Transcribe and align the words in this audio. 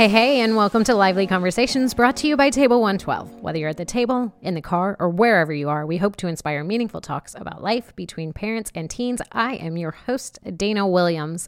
Hey, 0.00 0.08
hey, 0.08 0.40
and 0.40 0.56
welcome 0.56 0.82
to 0.84 0.94
Lively 0.94 1.26
Conversations 1.26 1.92
brought 1.92 2.16
to 2.16 2.26
you 2.26 2.34
by 2.34 2.48
Table 2.48 2.80
112. 2.80 3.42
Whether 3.42 3.58
you're 3.58 3.68
at 3.68 3.76
the 3.76 3.84
table, 3.84 4.34
in 4.40 4.54
the 4.54 4.62
car, 4.62 4.96
or 4.98 5.10
wherever 5.10 5.52
you 5.52 5.68
are, 5.68 5.84
we 5.84 5.98
hope 5.98 6.16
to 6.16 6.26
inspire 6.26 6.64
meaningful 6.64 7.02
talks 7.02 7.34
about 7.34 7.62
life 7.62 7.94
between 7.96 8.32
parents 8.32 8.72
and 8.74 8.88
teens. 8.88 9.20
I 9.30 9.56
am 9.56 9.76
your 9.76 9.90
host, 9.90 10.38
Dana 10.56 10.88
Williams. 10.88 11.46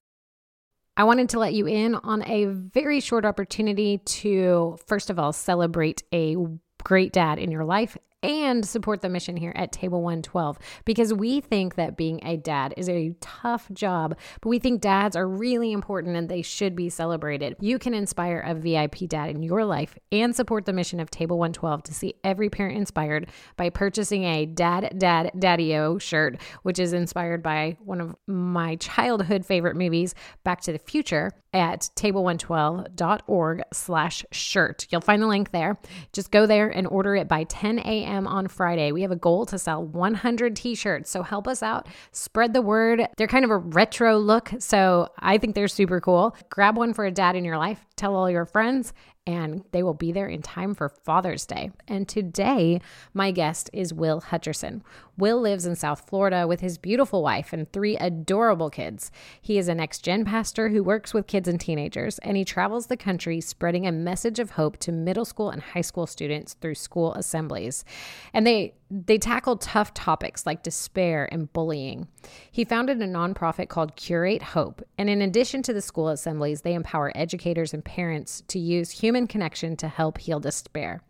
I 0.98 1.04
wanted 1.04 1.30
to 1.30 1.38
let 1.38 1.54
you 1.54 1.66
in 1.66 1.94
on 1.94 2.28
a 2.28 2.44
very 2.44 3.00
short 3.00 3.24
opportunity 3.24 3.96
to, 3.96 4.76
first 4.86 5.08
of 5.08 5.18
all, 5.18 5.32
celebrate 5.32 6.02
a 6.12 6.36
great 6.84 7.14
dad 7.14 7.38
in 7.38 7.50
your 7.50 7.64
life 7.64 7.96
and 8.22 8.66
support 8.66 9.00
the 9.00 9.08
mission 9.08 9.36
here 9.36 9.52
at 9.56 9.72
Table 9.72 10.02
112 10.02 10.58
because 10.84 11.12
we 11.12 11.40
think 11.40 11.74
that 11.74 11.96
being 11.96 12.20
a 12.24 12.36
dad 12.36 12.74
is 12.76 12.88
a 12.88 13.14
tough 13.20 13.70
job, 13.72 14.16
but 14.40 14.48
we 14.48 14.58
think 14.58 14.80
dads 14.80 15.16
are 15.16 15.26
really 15.26 15.72
important 15.72 16.16
and 16.16 16.28
they 16.28 16.42
should 16.42 16.76
be 16.76 16.88
celebrated. 16.88 17.56
You 17.60 17.78
can 17.78 17.94
inspire 17.94 18.40
a 18.40 18.54
VIP 18.54 19.08
dad 19.08 19.30
in 19.30 19.42
your 19.42 19.64
life 19.64 19.98
and 20.10 20.34
support 20.34 20.64
the 20.64 20.72
mission 20.72 21.00
of 21.00 21.10
Table 21.10 21.38
112 21.38 21.82
to 21.84 21.94
see 21.94 22.14
every 22.22 22.48
parent 22.48 22.78
inspired 22.78 23.28
by 23.56 23.70
purchasing 23.70 24.24
a 24.24 24.46
Dad 24.46 24.94
Dad 24.98 25.32
Daddy-O 25.38 25.98
shirt, 25.98 26.40
which 26.62 26.78
is 26.78 26.92
inspired 26.92 27.42
by 27.42 27.76
one 27.84 28.00
of 28.00 28.14
my 28.26 28.76
childhood 28.76 29.44
favorite 29.44 29.76
movies, 29.76 30.14
Back 30.44 30.60
to 30.62 30.72
the 30.72 30.78
Future 30.78 31.32
at 31.52 31.90
table112.org 31.96 33.62
slash 33.72 34.24
shirt. 34.32 34.86
You'll 34.90 35.00
find 35.00 35.22
the 35.22 35.26
link 35.26 35.50
there. 35.50 35.78
Just 36.12 36.30
go 36.30 36.46
there 36.46 36.68
and 36.68 36.86
order 36.86 37.14
it 37.14 37.28
by 37.28 37.44
10 37.44 37.78
a.m. 37.80 38.26
on 38.26 38.48
Friday. 38.48 38.92
We 38.92 39.02
have 39.02 39.10
a 39.10 39.16
goal 39.16 39.46
to 39.46 39.58
sell 39.58 39.84
100 39.84 40.56
t-shirts, 40.56 41.10
so 41.10 41.22
help 41.22 41.46
us 41.46 41.62
out. 41.62 41.88
Spread 42.12 42.52
the 42.52 42.62
word. 42.62 43.06
They're 43.16 43.26
kind 43.26 43.44
of 43.44 43.50
a 43.50 43.58
retro 43.58 44.18
look, 44.18 44.52
so 44.58 45.08
I 45.18 45.38
think 45.38 45.54
they're 45.54 45.68
super 45.68 46.00
cool. 46.00 46.36
Grab 46.50 46.76
one 46.76 46.94
for 46.94 47.04
a 47.04 47.10
dad 47.10 47.36
in 47.36 47.44
your 47.44 47.58
life. 47.58 47.84
Tell 47.96 48.14
all 48.14 48.30
your 48.30 48.46
friends 48.46 48.92
and 49.26 49.62
they 49.70 49.82
will 49.82 49.94
be 49.94 50.10
there 50.10 50.26
in 50.26 50.42
time 50.42 50.74
for 50.74 50.88
Father's 50.88 51.46
Day. 51.46 51.70
And 51.86 52.08
today, 52.08 52.80
my 53.14 53.30
guest 53.30 53.70
is 53.72 53.94
Will 53.94 54.20
Hutcherson. 54.20 54.82
Will 55.16 55.40
lives 55.40 55.66
in 55.66 55.76
South 55.76 56.08
Florida 56.08 56.46
with 56.48 56.60
his 56.60 56.78
beautiful 56.78 57.22
wife 57.22 57.52
and 57.52 57.70
three 57.70 57.96
adorable 57.96 58.70
kids. 58.70 59.12
He 59.40 59.58
is 59.58 59.68
a 59.68 59.74
next 59.74 60.00
gen 60.00 60.24
pastor 60.24 60.70
who 60.70 60.82
works 60.82 61.14
with 61.14 61.26
kids 61.26 61.46
and 61.46 61.60
teenagers, 61.60 62.18
and 62.20 62.36
he 62.36 62.44
travels 62.44 62.86
the 62.86 62.96
country 62.96 63.40
spreading 63.40 63.86
a 63.86 63.92
message 63.92 64.38
of 64.38 64.52
hope 64.52 64.78
to 64.78 64.90
middle 64.90 65.24
school 65.24 65.50
and 65.50 65.62
high 65.62 65.82
school 65.82 66.06
students 66.06 66.54
through 66.54 66.74
school 66.74 67.12
assemblies. 67.14 67.84
And 68.32 68.46
they 68.46 68.74
they 68.94 69.16
tackle 69.16 69.56
tough 69.56 69.94
topics 69.94 70.44
like 70.44 70.62
despair 70.62 71.26
and 71.32 71.50
bullying. 71.54 72.08
He 72.50 72.62
founded 72.62 73.00
a 73.00 73.06
nonprofit 73.06 73.68
called 73.68 73.96
Curate 73.96 74.42
Hope, 74.42 74.82
and 74.98 75.08
in 75.08 75.22
addition 75.22 75.62
to 75.62 75.72
the 75.72 75.80
school 75.80 76.08
assemblies, 76.08 76.60
they 76.60 76.74
empower 76.74 77.10
educators 77.14 77.72
and 77.72 77.82
parents 77.82 78.42
to 78.48 78.58
use 78.58 78.90
human 78.90 79.11
connection 79.26 79.76
to 79.76 79.88
help 79.88 80.18
heal 80.18 80.40
despair. 80.40 81.02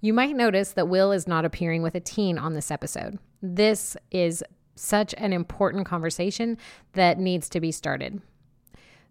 You 0.00 0.12
might 0.12 0.36
notice 0.36 0.72
that 0.72 0.88
Will 0.88 1.12
is 1.12 1.26
not 1.26 1.44
appearing 1.44 1.82
with 1.82 1.94
a 1.94 2.00
teen 2.00 2.38
on 2.38 2.54
this 2.54 2.70
episode. 2.70 3.18
This 3.42 3.96
is 4.10 4.44
such 4.74 5.14
an 5.18 5.32
important 5.32 5.86
conversation 5.86 6.58
that 6.92 7.18
needs 7.18 7.48
to 7.50 7.60
be 7.60 7.72
started. 7.72 8.20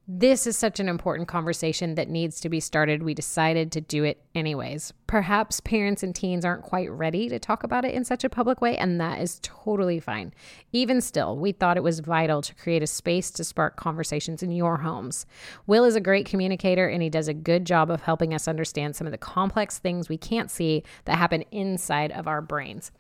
This 0.05 0.45
is 0.45 0.57
such 0.57 0.81
an 0.81 0.89
important 0.89 1.29
conversation 1.29 1.95
that 1.95 2.09
needs 2.09 2.41
to 2.41 2.49
be 2.49 2.59
started. 2.59 3.03
We 3.03 3.13
decided 3.13 3.71
to 3.71 3.79
do 3.79 4.03
it 4.03 4.21
anyways. 4.35 4.91
Perhaps 5.07 5.61
parents 5.61 6.03
and 6.03 6.13
teens 6.13 6.43
aren't 6.43 6.63
quite 6.63 6.91
ready 6.91 7.29
to 7.29 7.39
talk 7.39 7.63
about 7.63 7.85
it 7.85 7.93
in 7.93 8.03
such 8.03 8.25
a 8.25 8.29
public 8.29 8.59
way, 8.59 8.77
and 8.77 8.99
that 8.99 9.21
is 9.21 9.39
totally 9.41 10.01
fine. 10.01 10.33
Even 10.73 10.99
still, 10.99 11.37
we 11.37 11.53
thought 11.53 11.77
it 11.77 11.83
was 11.83 12.01
vital 12.01 12.41
to 12.41 12.53
create 12.55 12.83
a 12.83 12.87
space 12.87 13.31
to 13.31 13.45
spark 13.45 13.77
conversations 13.77 14.43
in 14.43 14.51
your 14.51 14.75
homes. 14.75 15.25
Will 15.67 15.85
is 15.85 15.95
a 15.95 16.01
great 16.01 16.25
communicator, 16.25 16.89
and 16.89 17.01
he 17.01 17.09
does 17.09 17.29
a 17.29 17.33
good 17.33 17.63
job 17.63 17.89
of 17.89 18.01
helping 18.01 18.33
us 18.33 18.49
understand 18.49 18.97
some 18.97 19.07
of 19.07 19.11
the 19.11 19.17
complex 19.17 19.79
things 19.79 20.09
we 20.09 20.17
can't 20.17 20.51
see 20.51 20.83
that 21.05 21.17
happen 21.17 21.45
inside 21.51 22.11
of 22.11 22.28
our 22.28 22.41
brains. 22.41 22.91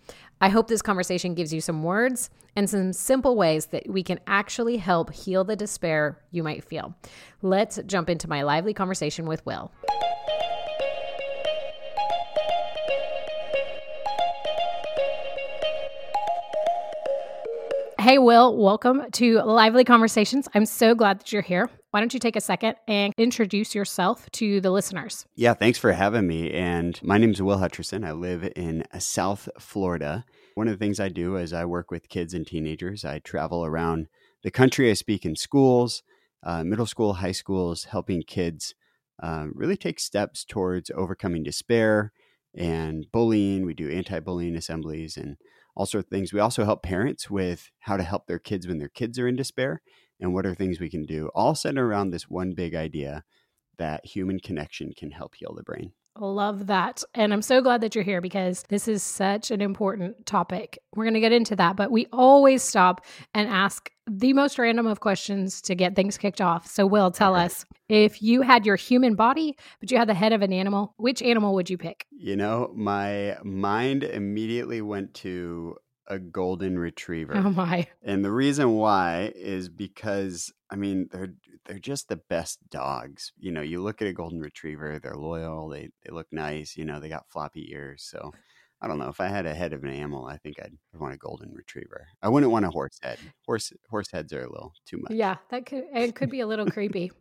I 0.43 0.49
hope 0.49 0.67
this 0.67 0.81
conversation 0.81 1.35
gives 1.35 1.53
you 1.53 1.61
some 1.61 1.83
words 1.83 2.29
and 2.53 2.69
some 2.69 2.91
simple 2.91 3.37
ways 3.37 3.67
that 3.67 3.87
we 3.87 4.03
can 4.03 4.19
actually 4.27 4.75
help 4.75 5.13
heal 5.13 5.45
the 5.45 5.55
despair 5.55 6.19
you 6.31 6.43
might 6.43 6.65
feel. 6.65 6.93
Let's 7.41 7.79
jump 7.85 8.09
into 8.09 8.27
my 8.27 8.41
lively 8.41 8.73
conversation 8.73 9.25
with 9.25 9.45
Will. 9.45 9.71
Hey, 18.03 18.17
Will, 18.17 18.57
welcome 18.57 19.09
to 19.13 19.35
Lively 19.43 19.85
Conversations. 19.85 20.49
I'm 20.53 20.65
so 20.65 20.93
glad 20.93 21.21
that 21.21 21.31
you're 21.31 21.41
here. 21.41 21.69
Why 21.91 22.01
don't 22.01 22.13
you 22.13 22.19
take 22.19 22.35
a 22.35 22.41
second 22.41 22.75
and 22.85 23.13
introduce 23.17 23.73
yourself 23.73 24.29
to 24.31 24.59
the 24.59 24.71
listeners? 24.71 25.25
Yeah, 25.37 25.53
thanks 25.53 25.79
for 25.79 25.93
having 25.93 26.27
me. 26.27 26.51
And 26.51 27.01
my 27.01 27.17
name 27.17 27.31
is 27.31 27.41
Will 27.41 27.59
Hutcherson. 27.59 28.05
I 28.05 28.11
live 28.11 28.51
in 28.57 28.83
South 28.99 29.47
Florida. 29.57 30.25
One 30.55 30.67
of 30.67 30.77
the 30.77 30.85
things 30.85 30.99
I 30.99 31.07
do 31.07 31.37
is 31.37 31.53
I 31.53 31.63
work 31.63 31.91
with 31.91 32.09
kids 32.09 32.33
and 32.33 32.45
teenagers. 32.45 33.05
I 33.05 33.19
travel 33.19 33.63
around 33.63 34.09
the 34.43 34.51
country. 34.51 34.91
I 34.91 34.95
speak 34.95 35.23
in 35.23 35.37
schools, 35.37 36.03
uh, 36.45 36.65
middle 36.65 36.85
school, 36.85 37.13
high 37.13 37.31
schools, 37.31 37.85
helping 37.85 38.23
kids 38.23 38.75
uh, 39.21 39.45
really 39.53 39.77
take 39.77 40.01
steps 40.01 40.43
towards 40.43 40.91
overcoming 40.93 41.43
despair 41.43 42.11
and 42.53 43.05
bullying. 43.13 43.65
We 43.65 43.73
do 43.73 43.89
anti 43.89 44.19
bullying 44.19 44.57
assemblies 44.57 45.15
and 45.15 45.37
all 45.75 45.85
sorts 45.85 46.05
of 46.05 46.09
things. 46.09 46.33
We 46.33 46.39
also 46.39 46.65
help 46.65 46.83
parents 46.83 47.29
with 47.29 47.71
how 47.79 47.97
to 47.97 48.03
help 48.03 48.27
their 48.27 48.39
kids 48.39 48.67
when 48.67 48.77
their 48.77 48.89
kids 48.89 49.17
are 49.19 49.27
in 49.27 49.35
despair 49.35 49.81
and 50.19 50.33
what 50.33 50.45
are 50.45 50.55
things 50.55 50.79
we 50.79 50.89
can 50.89 51.05
do, 51.05 51.29
all 51.33 51.55
centered 51.55 51.85
around 51.85 52.11
this 52.11 52.29
one 52.29 52.53
big 52.53 52.75
idea 52.75 53.23
that 53.77 54.05
human 54.05 54.39
connection 54.39 54.91
can 54.95 55.11
help 55.11 55.35
heal 55.35 55.53
the 55.55 55.63
brain. 55.63 55.93
Love 56.19 56.67
that. 56.67 57.03
And 57.15 57.33
I'm 57.33 57.41
so 57.41 57.61
glad 57.61 57.81
that 57.81 57.95
you're 57.95 58.03
here 58.03 58.21
because 58.21 58.63
this 58.69 58.87
is 58.87 59.01
such 59.01 59.49
an 59.49 59.61
important 59.61 60.25
topic. 60.25 60.77
We're 60.95 61.05
going 61.05 61.15
to 61.15 61.19
get 61.19 61.31
into 61.31 61.55
that, 61.55 61.75
but 61.75 61.91
we 61.91 62.05
always 62.13 62.61
stop 62.61 63.03
and 63.33 63.49
ask 63.49 63.89
the 64.05 64.33
most 64.33 64.59
random 64.59 64.85
of 64.85 64.99
questions 64.99 65.61
to 65.63 65.75
get 65.75 65.95
things 65.95 66.17
kicked 66.17 66.41
off. 66.41 66.67
So, 66.67 66.85
Will, 66.85 67.09
tell 67.09 67.35
us 67.35 67.65
if 67.89 68.21
you 68.21 68.41
had 68.41 68.65
your 68.65 68.75
human 68.75 69.15
body, 69.15 69.55
but 69.79 69.89
you 69.89 69.97
had 69.97 70.09
the 70.09 70.13
head 70.13 70.33
of 70.33 70.41
an 70.41 70.53
animal, 70.53 70.93
which 70.97 71.21
animal 71.21 71.55
would 71.55 71.69
you 71.69 71.77
pick? 71.77 72.05
You 72.11 72.35
know, 72.35 72.71
my 72.75 73.37
mind 73.43 74.03
immediately 74.03 74.81
went 74.81 75.13
to 75.15 75.77
a 76.07 76.19
golden 76.19 76.77
retriever. 76.77 77.35
Oh 77.35 77.49
my. 77.49 77.87
And 78.01 78.23
the 78.23 78.31
reason 78.31 78.73
why 78.73 79.31
is 79.35 79.69
because 79.69 80.51
I 80.69 80.75
mean, 80.75 81.07
they're 81.11 81.33
they're 81.65 81.79
just 81.79 82.09
the 82.09 82.17
best 82.17 82.59
dogs. 82.69 83.31
You 83.37 83.51
know, 83.51 83.61
you 83.61 83.81
look 83.81 84.01
at 84.01 84.07
a 84.07 84.13
golden 84.13 84.39
retriever, 84.39 84.99
they're 84.99 85.15
loyal, 85.15 85.69
they 85.69 85.89
they 86.03 86.11
look 86.11 86.27
nice, 86.31 86.75
you 86.75 86.85
know, 86.85 86.99
they 86.99 87.09
got 87.09 87.29
floppy 87.29 87.71
ears. 87.71 88.03
So 88.03 88.31
I 88.81 88.87
don't 88.87 88.99
know. 88.99 89.07
If 89.07 89.21
I 89.21 89.27
had 89.27 89.45
a 89.45 89.55
head 89.55 89.71
of 89.71 89.83
an 89.83 89.91
animal, 89.91 90.25
I 90.25 90.37
think 90.37 90.57
I'd 90.61 90.73
want 90.93 91.13
a 91.13 91.17
golden 91.17 91.53
retriever. 91.53 92.07
I 92.21 92.27
wouldn't 92.27 92.51
want 92.51 92.65
a 92.65 92.69
horse 92.69 92.99
head. 93.01 93.17
Horse 93.45 93.71
horse 93.89 94.11
heads 94.11 94.33
are 94.33 94.43
a 94.43 94.51
little 94.51 94.73
too 94.85 94.97
much. 94.97 95.13
Yeah, 95.13 95.37
that 95.49 95.65
could 95.65 95.85
it 95.93 96.15
could 96.15 96.29
be 96.29 96.41
a 96.41 96.47
little 96.47 96.65
creepy. 96.65 97.11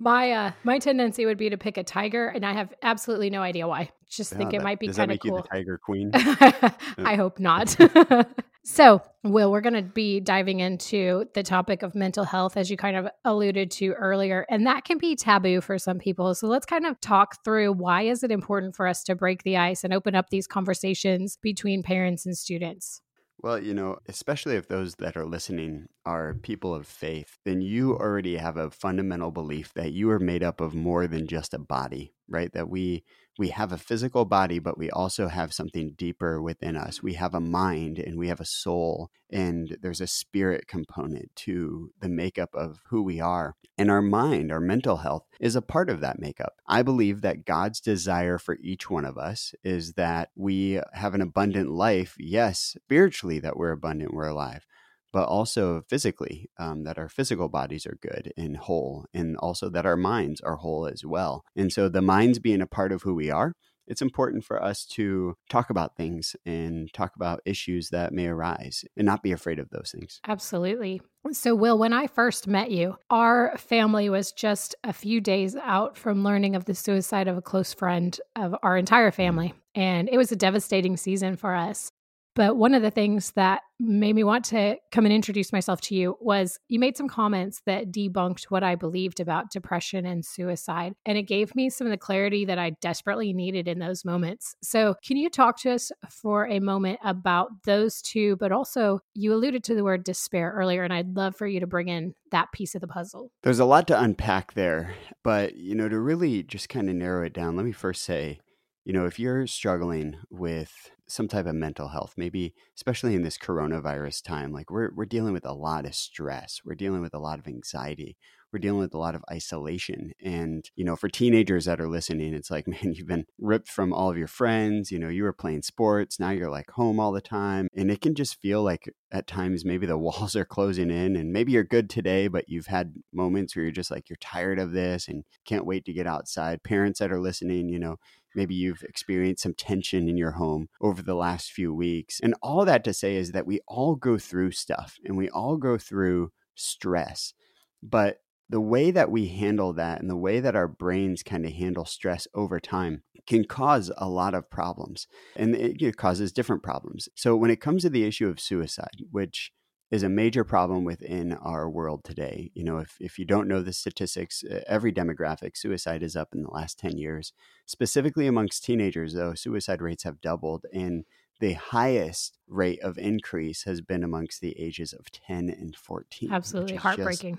My 0.00 0.30
uh 0.30 0.52
my 0.62 0.78
tendency 0.78 1.26
would 1.26 1.38
be 1.38 1.50
to 1.50 1.56
pick 1.56 1.76
a 1.76 1.82
tiger, 1.82 2.28
and 2.28 2.46
I 2.46 2.52
have 2.52 2.72
absolutely 2.82 3.30
no 3.30 3.42
idea 3.42 3.66
why. 3.66 3.90
Just 4.08 4.32
think 4.32 4.52
Yeah, 4.52 4.60
it 4.60 4.62
might 4.62 4.78
be 4.78 4.86
does 4.86 4.96
that 4.96 5.02
kind 5.02 5.10
of 5.10 5.14
make 5.14 5.24
you 5.24 5.30
cool. 5.32 5.42
the 5.42 5.48
tiger 5.48 5.78
queen? 5.78 6.10
I 6.14 7.16
hope 7.16 7.38
not. 7.40 7.76
so, 8.64 9.02
Will, 9.24 9.50
we're 9.50 9.60
going 9.60 9.74
to 9.74 9.82
be 9.82 10.20
diving 10.20 10.60
into 10.60 11.26
the 11.34 11.42
topic 11.42 11.82
of 11.82 11.94
mental 11.94 12.24
health, 12.24 12.56
as 12.56 12.70
you 12.70 12.76
kind 12.76 12.96
of 12.96 13.08
alluded 13.24 13.70
to 13.72 13.92
earlier, 13.94 14.46
and 14.48 14.66
that 14.66 14.84
can 14.84 14.98
be 14.98 15.16
taboo 15.16 15.60
for 15.60 15.78
some 15.78 15.98
people. 15.98 16.34
So, 16.34 16.46
let's 16.46 16.64
kind 16.64 16.86
of 16.86 17.00
talk 17.00 17.44
through 17.44 17.72
why 17.72 18.02
is 18.02 18.22
it 18.22 18.30
important 18.30 18.76
for 18.76 18.86
us 18.86 19.02
to 19.04 19.14
break 19.14 19.42
the 19.42 19.56
ice 19.56 19.84
and 19.84 19.92
open 19.92 20.14
up 20.14 20.30
these 20.30 20.46
conversations 20.46 21.36
between 21.42 21.82
parents 21.82 22.24
and 22.24 22.38
students. 22.38 23.02
Well, 23.40 23.62
you 23.62 23.72
know, 23.74 23.98
especially 24.06 24.56
if 24.56 24.66
those 24.68 24.96
that 24.96 25.16
are 25.16 25.24
listening 25.24 25.88
are 26.04 26.34
people 26.34 26.74
of 26.74 26.86
faith, 26.86 27.38
then 27.44 27.60
you 27.60 27.92
already 27.94 28.36
have 28.36 28.56
a 28.56 28.70
fundamental 28.70 29.30
belief 29.30 29.72
that 29.74 29.92
you 29.92 30.10
are 30.10 30.18
made 30.18 30.42
up 30.42 30.60
of 30.60 30.74
more 30.74 31.06
than 31.06 31.26
just 31.26 31.54
a 31.54 31.58
body, 31.58 32.12
right? 32.28 32.52
That 32.52 32.68
we 32.68 33.04
we 33.38 33.50
have 33.50 33.70
a 33.70 33.78
physical 33.78 34.24
body, 34.24 34.58
but 34.58 34.76
we 34.76 34.90
also 34.90 35.28
have 35.28 35.54
something 35.54 35.94
deeper 35.96 36.42
within 36.42 36.76
us. 36.76 37.02
We 37.04 37.14
have 37.14 37.34
a 37.34 37.40
mind 37.40 38.00
and 38.00 38.18
we 38.18 38.26
have 38.28 38.40
a 38.40 38.44
soul, 38.44 39.10
and 39.30 39.76
there's 39.80 40.00
a 40.00 40.08
spirit 40.08 40.66
component 40.66 41.34
to 41.36 41.92
the 42.00 42.08
makeup 42.08 42.50
of 42.52 42.80
who 42.88 43.00
we 43.00 43.20
are. 43.20 43.54
And 43.78 43.92
our 43.92 44.02
mind, 44.02 44.50
our 44.50 44.60
mental 44.60 44.98
health, 44.98 45.22
is 45.38 45.54
a 45.54 45.62
part 45.62 45.88
of 45.88 46.00
that 46.00 46.18
makeup. 46.18 46.54
I 46.66 46.82
believe 46.82 47.20
that 47.20 47.44
God's 47.44 47.80
desire 47.80 48.38
for 48.38 48.58
each 48.60 48.90
one 48.90 49.04
of 49.04 49.16
us 49.16 49.54
is 49.62 49.92
that 49.92 50.30
we 50.34 50.80
have 50.94 51.14
an 51.14 51.20
abundant 51.20 51.70
life. 51.70 52.16
Yes, 52.18 52.76
spiritually, 52.82 53.38
that 53.38 53.56
we're 53.56 53.70
abundant, 53.70 54.12
we're 54.12 54.26
alive, 54.26 54.66
but 55.12 55.26
also 55.26 55.82
physically, 55.88 56.50
um, 56.58 56.84
that 56.84 56.98
our 56.98 57.08
physical 57.08 57.48
bodies 57.48 57.86
are 57.86 57.98
good 58.00 58.32
and 58.36 58.56
whole, 58.56 59.06
and 59.14 59.36
also 59.38 59.68
that 59.70 59.86
our 59.86 59.96
minds 59.96 60.40
are 60.40 60.56
whole 60.56 60.86
as 60.86 61.04
well. 61.04 61.44
And 61.56 61.72
so 61.72 61.88
the 61.88 62.02
minds 62.02 62.38
being 62.38 62.60
a 62.60 62.66
part 62.66 62.92
of 62.92 63.02
who 63.02 63.14
we 63.14 63.30
are, 63.30 63.54
it's 63.88 64.02
important 64.02 64.44
for 64.44 64.62
us 64.62 64.84
to 64.84 65.34
talk 65.48 65.70
about 65.70 65.96
things 65.96 66.36
and 66.44 66.92
talk 66.92 67.16
about 67.16 67.40
issues 67.44 67.88
that 67.88 68.12
may 68.12 68.26
arise 68.26 68.84
and 68.96 69.06
not 69.06 69.22
be 69.22 69.32
afraid 69.32 69.58
of 69.58 69.70
those 69.70 69.92
things. 69.92 70.20
Absolutely. 70.28 71.00
So, 71.32 71.54
Will, 71.54 71.78
when 71.78 71.92
I 71.92 72.06
first 72.06 72.46
met 72.46 72.70
you, 72.70 72.96
our 73.10 73.56
family 73.56 74.08
was 74.10 74.32
just 74.32 74.74
a 74.84 74.92
few 74.92 75.20
days 75.20 75.56
out 75.56 75.96
from 75.96 76.22
learning 76.22 76.54
of 76.54 76.66
the 76.66 76.74
suicide 76.74 77.28
of 77.28 77.36
a 77.36 77.42
close 77.42 77.72
friend 77.72 78.18
of 78.36 78.54
our 78.62 78.76
entire 78.76 79.10
family. 79.10 79.54
And 79.74 80.08
it 80.10 80.16
was 80.16 80.32
a 80.32 80.36
devastating 80.36 80.96
season 80.96 81.36
for 81.36 81.54
us. 81.54 81.90
But 82.38 82.56
one 82.56 82.72
of 82.72 82.82
the 82.82 82.92
things 82.92 83.32
that 83.32 83.62
made 83.80 84.14
me 84.14 84.22
want 84.22 84.44
to 84.44 84.76
come 84.92 85.04
and 85.04 85.12
introduce 85.12 85.52
myself 85.52 85.80
to 85.80 85.96
you 85.96 86.16
was 86.20 86.56
you 86.68 86.78
made 86.78 86.96
some 86.96 87.08
comments 87.08 87.62
that 87.66 87.90
debunked 87.90 88.44
what 88.44 88.62
I 88.62 88.76
believed 88.76 89.18
about 89.18 89.50
depression 89.50 90.06
and 90.06 90.24
suicide. 90.24 90.94
And 91.04 91.18
it 91.18 91.24
gave 91.24 91.56
me 91.56 91.68
some 91.68 91.88
of 91.88 91.90
the 91.90 91.96
clarity 91.96 92.44
that 92.44 92.56
I 92.56 92.76
desperately 92.80 93.32
needed 93.32 93.66
in 93.66 93.80
those 93.80 94.04
moments. 94.04 94.54
So, 94.62 94.94
can 95.04 95.16
you 95.16 95.28
talk 95.28 95.58
to 95.62 95.72
us 95.72 95.90
for 96.08 96.46
a 96.46 96.60
moment 96.60 97.00
about 97.02 97.48
those 97.64 98.00
two? 98.00 98.36
But 98.36 98.52
also, 98.52 99.00
you 99.14 99.34
alluded 99.34 99.64
to 99.64 99.74
the 99.74 99.82
word 99.82 100.04
despair 100.04 100.52
earlier, 100.54 100.84
and 100.84 100.92
I'd 100.92 101.16
love 101.16 101.34
for 101.34 101.48
you 101.48 101.58
to 101.58 101.66
bring 101.66 101.88
in 101.88 102.14
that 102.30 102.52
piece 102.52 102.76
of 102.76 102.82
the 102.82 102.86
puzzle. 102.86 103.32
There's 103.42 103.58
a 103.58 103.64
lot 103.64 103.88
to 103.88 104.00
unpack 104.00 104.52
there. 104.52 104.94
But, 105.24 105.56
you 105.56 105.74
know, 105.74 105.88
to 105.88 105.98
really 105.98 106.44
just 106.44 106.68
kind 106.68 106.88
of 106.88 106.94
narrow 106.94 107.26
it 107.26 107.32
down, 107.32 107.56
let 107.56 107.66
me 107.66 107.72
first 107.72 108.04
say, 108.04 108.38
you 108.84 108.92
know, 108.92 109.06
if 109.06 109.18
you're 109.18 109.46
struggling 109.46 110.16
with 110.30 110.90
some 111.06 111.28
type 111.28 111.46
of 111.46 111.54
mental 111.54 111.88
health, 111.88 112.14
maybe 112.16 112.54
especially 112.76 113.14
in 113.14 113.22
this 113.22 113.38
coronavirus 113.38 114.22
time, 114.22 114.52
like 114.52 114.70
we're 114.70 114.90
we're 114.94 115.06
dealing 115.06 115.32
with 115.32 115.44
a 115.44 115.52
lot 115.52 115.86
of 115.86 115.94
stress, 115.94 116.60
we're 116.64 116.74
dealing 116.74 117.00
with 117.00 117.14
a 117.14 117.18
lot 117.18 117.38
of 117.38 117.46
anxiety, 117.46 118.16
we're 118.52 118.58
dealing 118.58 118.80
with 118.80 118.94
a 118.94 118.98
lot 118.98 119.14
of 119.14 119.24
isolation. 119.30 120.12
And, 120.22 120.68
you 120.74 120.84
know, 120.84 120.96
for 120.96 121.08
teenagers 121.08 121.66
that 121.66 121.80
are 121.80 121.88
listening, 121.88 122.34
it's 122.34 122.50
like, 122.50 122.66
man, 122.68 122.94
you've 122.94 123.06
been 123.06 123.26
ripped 123.38 123.68
from 123.68 123.92
all 123.92 124.10
of 124.10 124.16
your 124.16 124.28
friends. 124.28 124.90
You 124.90 124.98
know, 124.98 125.08
you 125.08 125.24
were 125.24 125.32
playing 125.32 125.62
sports. 125.62 126.18
Now 126.18 126.30
you're 126.30 126.50
like 126.50 126.70
home 126.70 126.98
all 126.98 127.12
the 127.12 127.20
time. 127.20 127.68
And 127.76 127.90
it 127.90 128.00
can 128.00 128.14
just 128.14 128.40
feel 128.40 128.62
like 128.62 128.88
at 129.12 129.26
times 129.26 129.64
maybe 129.64 129.86
the 129.86 129.98
walls 130.08 130.34
are 130.36 130.44
closing 130.44 130.90
in 130.90 131.16
and 131.16 131.32
maybe 131.32 131.52
you're 131.52 131.64
good 131.64 131.90
today, 131.90 132.28
but 132.28 132.48
you've 132.48 132.66
had 132.66 132.94
moments 133.12 133.54
where 133.54 133.64
you're 133.64 133.72
just 133.72 133.90
like, 133.90 134.08
you're 134.08 134.16
tired 134.20 134.58
of 134.58 134.72
this 134.72 135.08
and 135.08 135.24
can't 135.44 135.66
wait 135.66 135.84
to 135.84 135.92
get 135.92 136.06
outside. 136.06 136.62
Parents 136.62 137.00
that 137.00 137.12
are 137.12 137.20
listening, 137.20 137.68
you 137.68 137.78
know, 137.78 137.96
maybe 138.38 138.54
you've 138.54 138.84
experienced 138.84 139.42
some 139.42 139.52
tension 139.52 140.08
in 140.08 140.16
your 140.16 140.30
home 140.30 140.68
over 140.80 141.02
the 141.02 141.16
last 141.16 141.50
few 141.50 141.74
weeks. 141.74 142.20
And 142.20 142.36
all 142.40 142.64
that 142.64 142.84
to 142.84 142.94
say 142.94 143.16
is 143.16 143.32
that 143.32 143.48
we 143.48 143.60
all 143.66 143.96
go 143.96 144.16
through 144.16 144.52
stuff 144.52 144.96
and 145.04 145.16
we 145.16 145.28
all 145.28 145.56
go 145.56 145.76
through 145.76 146.30
stress. 146.54 147.34
But 147.82 148.20
the 148.48 148.60
way 148.60 148.92
that 148.92 149.10
we 149.10 149.26
handle 149.26 149.72
that 149.72 150.00
and 150.00 150.08
the 150.08 150.16
way 150.16 150.38
that 150.38 150.54
our 150.54 150.68
brains 150.68 151.24
kind 151.24 151.44
of 151.44 151.52
handle 151.52 151.84
stress 151.84 152.28
over 152.32 152.60
time 152.60 153.02
can 153.26 153.44
cause 153.44 153.90
a 153.98 154.08
lot 154.08 154.34
of 154.34 154.48
problems 154.48 155.08
and 155.36 155.54
it 155.54 155.96
causes 155.96 156.32
different 156.32 156.62
problems. 156.62 157.08
So 157.16 157.36
when 157.36 157.50
it 157.50 157.60
comes 157.60 157.82
to 157.82 157.90
the 157.90 158.04
issue 158.04 158.28
of 158.28 158.40
suicide, 158.40 159.02
which 159.10 159.52
is 159.90 160.02
a 160.02 160.08
major 160.08 160.44
problem 160.44 160.84
within 160.84 161.32
our 161.32 161.68
world 161.68 162.04
today. 162.04 162.50
You 162.54 162.64
know, 162.64 162.78
if, 162.78 162.96
if 163.00 163.18
you 163.18 163.24
don't 163.24 163.48
know 163.48 163.62
the 163.62 163.72
statistics, 163.72 164.44
every 164.66 164.92
demographic, 164.92 165.56
suicide 165.56 166.02
is 166.02 166.14
up 166.14 166.34
in 166.34 166.42
the 166.42 166.50
last 166.50 166.78
10 166.78 166.98
years. 166.98 167.32
Specifically 167.64 168.26
amongst 168.26 168.64
teenagers, 168.64 169.14
though, 169.14 169.34
suicide 169.34 169.80
rates 169.80 170.04
have 170.04 170.20
doubled. 170.20 170.66
And 170.72 171.04
the 171.40 171.54
highest 171.54 172.38
rate 172.46 172.80
of 172.82 172.98
increase 172.98 173.64
has 173.64 173.80
been 173.80 174.04
amongst 174.04 174.40
the 174.40 174.58
ages 174.60 174.92
of 174.92 175.10
10 175.10 175.48
and 175.48 175.74
14. 175.74 176.32
Absolutely 176.32 176.76
heartbreaking 176.76 177.38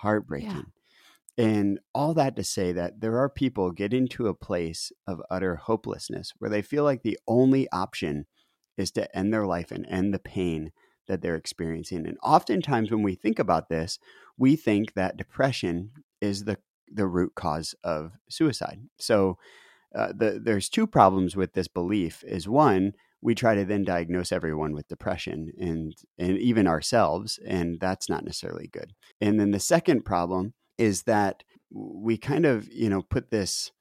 heartbreaking. 0.00 0.66
Yeah. 1.36 1.44
And 1.44 1.78
all 1.94 2.12
that 2.14 2.36
to 2.36 2.44
say 2.44 2.72
that 2.72 3.00
there 3.00 3.18
are 3.18 3.28
people 3.28 3.70
getting 3.70 4.08
to 4.08 4.28
a 4.28 4.34
place 4.34 4.92
of 5.06 5.22
utter 5.30 5.56
hopelessness 5.56 6.32
where 6.38 6.50
they 6.50 6.62
feel 6.62 6.84
like 6.84 7.02
the 7.02 7.18
only 7.26 7.68
option 7.70 8.26
is 8.76 8.90
to 8.92 9.16
end 9.16 9.32
their 9.32 9.46
life 9.46 9.70
and 9.70 9.86
end 9.86 10.12
the 10.12 10.18
pain 10.18 10.72
that 11.10 11.22
they're 11.22 11.34
experiencing. 11.34 12.06
And 12.06 12.16
oftentimes 12.22 12.90
when 12.90 13.02
we 13.02 13.16
think 13.16 13.40
about 13.40 13.68
this, 13.68 13.98
we 14.38 14.54
think 14.54 14.94
that 14.94 15.16
depression 15.16 15.90
is 16.20 16.44
the 16.44 16.56
the 16.92 17.06
root 17.06 17.34
cause 17.34 17.74
of 17.84 18.12
suicide. 18.28 18.80
So 18.98 19.38
uh, 19.94 20.12
the, 20.16 20.40
there's 20.42 20.68
two 20.68 20.86
problems 20.86 21.36
with 21.36 21.52
this 21.52 21.68
belief. 21.68 22.24
Is 22.24 22.48
one, 22.48 22.94
we 23.22 23.34
try 23.34 23.54
to 23.54 23.64
then 23.64 23.84
diagnose 23.84 24.32
everyone 24.32 24.72
with 24.72 24.88
depression 24.88 25.52
and 25.58 25.94
and 26.16 26.38
even 26.38 26.66
ourselves 26.66 27.38
and 27.46 27.78
that's 27.80 28.08
not 28.08 28.24
necessarily 28.24 28.68
good 28.68 28.92
and 29.20 29.38
then 29.38 29.50
the 29.50 29.60
second 29.60 30.04
problem 30.04 30.54
is 30.78 31.02
that 31.02 31.42
we 31.70 32.16
kind 32.16 32.46
of 32.46 32.72
you 32.72 32.88
know 32.88 33.02
put 33.02 33.30
this 33.30 33.72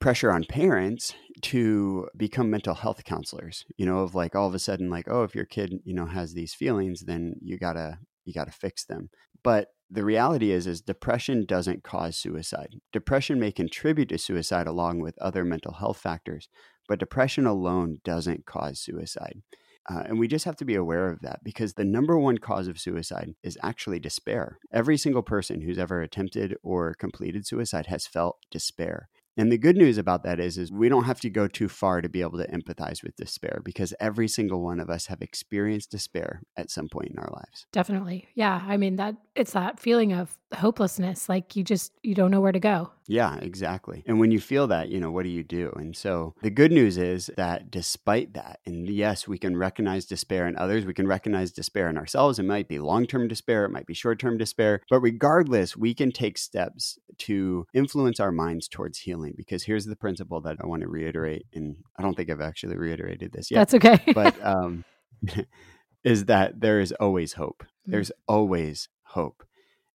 pressure 0.00 0.30
on 0.30 0.44
parents 0.44 1.14
to 1.42 2.08
become 2.16 2.50
mental 2.50 2.74
health 2.74 3.04
counselors 3.04 3.64
you 3.76 3.84
know 3.84 4.00
of 4.00 4.14
like 4.14 4.34
all 4.34 4.46
of 4.46 4.54
a 4.54 4.58
sudden 4.58 4.88
like 4.90 5.06
oh 5.08 5.22
if 5.22 5.34
your 5.34 5.44
kid 5.44 5.74
you 5.84 5.94
know 5.94 6.06
has 6.06 6.32
these 6.32 6.54
feelings 6.54 7.02
then 7.02 7.34
you 7.40 7.58
gotta 7.58 7.98
you 8.24 8.32
gotta 8.32 8.50
fix 8.50 8.84
them 8.84 9.10
but 9.42 9.68
the 9.90 10.04
reality 10.04 10.50
is 10.50 10.66
is 10.66 10.80
depression 10.80 11.44
doesn't 11.46 11.84
cause 11.84 12.16
suicide 12.16 12.74
depression 12.92 13.38
may 13.38 13.52
contribute 13.52 14.08
to 14.08 14.18
suicide 14.18 14.66
along 14.66 15.00
with 15.00 15.18
other 15.18 15.44
mental 15.44 15.74
health 15.74 15.98
factors 15.98 16.48
but 16.88 17.00
depression 17.00 17.46
alone 17.46 17.98
doesn't 18.04 18.46
cause 18.46 18.80
suicide. 18.80 19.42
Uh, 19.88 20.02
and 20.06 20.18
we 20.18 20.26
just 20.26 20.44
have 20.44 20.56
to 20.56 20.64
be 20.64 20.74
aware 20.74 21.08
of 21.08 21.20
that 21.20 21.40
because 21.44 21.74
the 21.74 21.84
number 21.84 22.18
one 22.18 22.38
cause 22.38 22.66
of 22.66 22.78
suicide 22.78 23.34
is 23.44 23.56
actually 23.62 24.00
despair. 24.00 24.58
Every 24.72 24.96
single 24.96 25.22
person 25.22 25.60
who's 25.60 25.78
ever 25.78 26.02
attempted 26.02 26.56
or 26.64 26.94
completed 26.94 27.46
suicide 27.46 27.86
has 27.86 28.06
felt 28.06 28.38
despair. 28.50 29.08
And 29.36 29.52
the 29.52 29.58
good 29.58 29.76
news 29.76 29.98
about 29.98 30.22
that 30.24 30.40
is, 30.40 30.56
is 30.56 30.72
we 30.72 30.88
don't 30.88 31.04
have 31.04 31.20
to 31.20 31.30
go 31.30 31.46
too 31.46 31.68
far 31.68 32.00
to 32.00 32.08
be 32.08 32.22
able 32.22 32.38
to 32.38 32.48
empathize 32.48 33.02
with 33.02 33.16
despair 33.16 33.60
because 33.64 33.92
every 34.00 34.28
single 34.28 34.62
one 34.62 34.80
of 34.80 34.88
us 34.88 35.06
have 35.06 35.20
experienced 35.20 35.90
despair 35.90 36.42
at 36.56 36.70
some 36.70 36.88
point 36.88 37.10
in 37.10 37.18
our 37.18 37.30
lives. 37.30 37.66
Definitely. 37.72 38.28
Yeah. 38.34 38.64
I 38.66 38.76
mean 38.78 38.96
that 38.96 39.16
it's 39.36 39.52
that 39.52 39.78
feeling 39.78 40.12
of 40.12 40.36
hopelessness. 40.54 41.28
Like 41.28 41.56
you 41.56 41.62
just 41.62 41.92
you 42.02 42.14
don't 42.14 42.30
know 42.30 42.40
where 42.40 42.52
to 42.52 42.60
go. 42.60 42.90
Yeah, 43.06 43.36
exactly. 43.36 44.02
And 44.06 44.18
when 44.18 44.32
you 44.32 44.40
feel 44.40 44.66
that, 44.68 44.88
you 44.88 44.98
know, 44.98 45.10
what 45.10 45.22
do 45.22 45.28
you 45.28 45.44
do? 45.44 45.72
And 45.76 45.96
so 45.96 46.34
the 46.42 46.50
good 46.50 46.72
news 46.72 46.98
is 46.98 47.30
that 47.36 47.70
despite 47.70 48.34
that, 48.34 48.60
and 48.66 48.88
yes, 48.88 49.28
we 49.28 49.38
can 49.38 49.56
recognize 49.56 50.06
despair 50.06 50.48
in 50.48 50.56
others, 50.56 50.84
we 50.84 50.94
can 50.94 51.06
recognize 51.06 51.52
despair 51.52 51.88
in 51.88 51.98
ourselves. 51.98 52.38
It 52.38 52.44
might 52.44 52.68
be 52.68 52.78
long 52.78 53.06
term 53.06 53.28
despair, 53.28 53.64
it 53.64 53.70
might 53.70 53.86
be 53.86 53.94
short 53.94 54.18
term 54.18 54.38
despair, 54.38 54.80
but 54.90 55.00
regardless, 55.00 55.76
we 55.76 55.94
can 55.94 56.10
take 56.10 56.38
steps 56.38 56.98
to 57.18 57.66
influence 57.74 58.18
our 58.18 58.32
minds 58.32 58.68
towards 58.68 58.98
healing. 58.98 59.34
Because 59.36 59.64
here's 59.64 59.86
the 59.86 59.96
principle 59.96 60.40
that 60.42 60.56
I 60.60 60.66
want 60.66 60.82
to 60.82 60.88
reiterate, 60.88 61.46
and 61.54 61.76
I 61.98 62.02
don't 62.02 62.16
think 62.16 62.30
I've 62.30 62.40
actually 62.40 62.76
reiterated 62.76 63.32
this 63.32 63.50
yet. 63.50 63.68
That's 63.68 63.74
okay. 63.74 64.12
but 64.12 64.34
um, 64.44 64.84
is 66.04 66.26
that 66.26 66.60
there 66.60 66.80
is 66.80 66.92
always 66.92 67.34
hope. 67.34 67.64
There's 67.88 68.10
always 68.26 68.88
hope. 69.16 69.42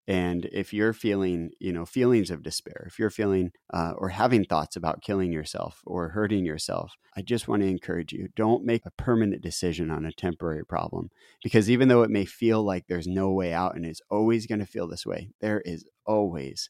And 0.08 0.46
if 0.52 0.74
you're 0.74 0.94
feeling, 0.94 1.52
you 1.60 1.72
know, 1.72 1.86
feelings 1.86 2.32
of 2.32 2.42
despair, 2.44 2.86
if 2.88 2.98
you're 2.98 3.12
feeling 3.12 3.52
uh, 3.72 3.94
or 3.98 4.10
having 4.10 4.44
thoughts 4.44 4.76
about 4.76 5.04
killing 5.04 5.32
yourself 5.32 5.80
or 5.86 6.10
hurting 6.10 6.44
yourself, 6.44 6.96
I 7.16 7.22
just 7.22 7.48
want 7.48 7.62
to 7.62 7.70
encourage 7.70 8.12
you 8.12 8.28
don't 8.36 8.66
make 8.66 8.86
a 8.86 8.92
permanent 8.98 9.42
decision 9.44 9.92
on 9.92 10.06
a 10.06 10.12
temporary 10.12 10.66
problem. 10.66 11.12
Because 11.44 11.70
even 11.70 11.88
though 11.88 12.02
it 12.02 12.10
may 12.10 12.26
feel 12.26 12.64
like 12.64 12.88
there's 12.88 13.08
no 13.08 13.32
way 13.32 13.54
out 13.54 13.76
and 13.76 13.86
it's 13.86 14.02
always 14.10 14.48
going 14.48 14.60
to 14.60 14.66
feel 14.66 14.88
this 14.88 15.06
way, 15.06 15.30
there 15.40 15.62
is 15.62 15.86
always 16.06 16.70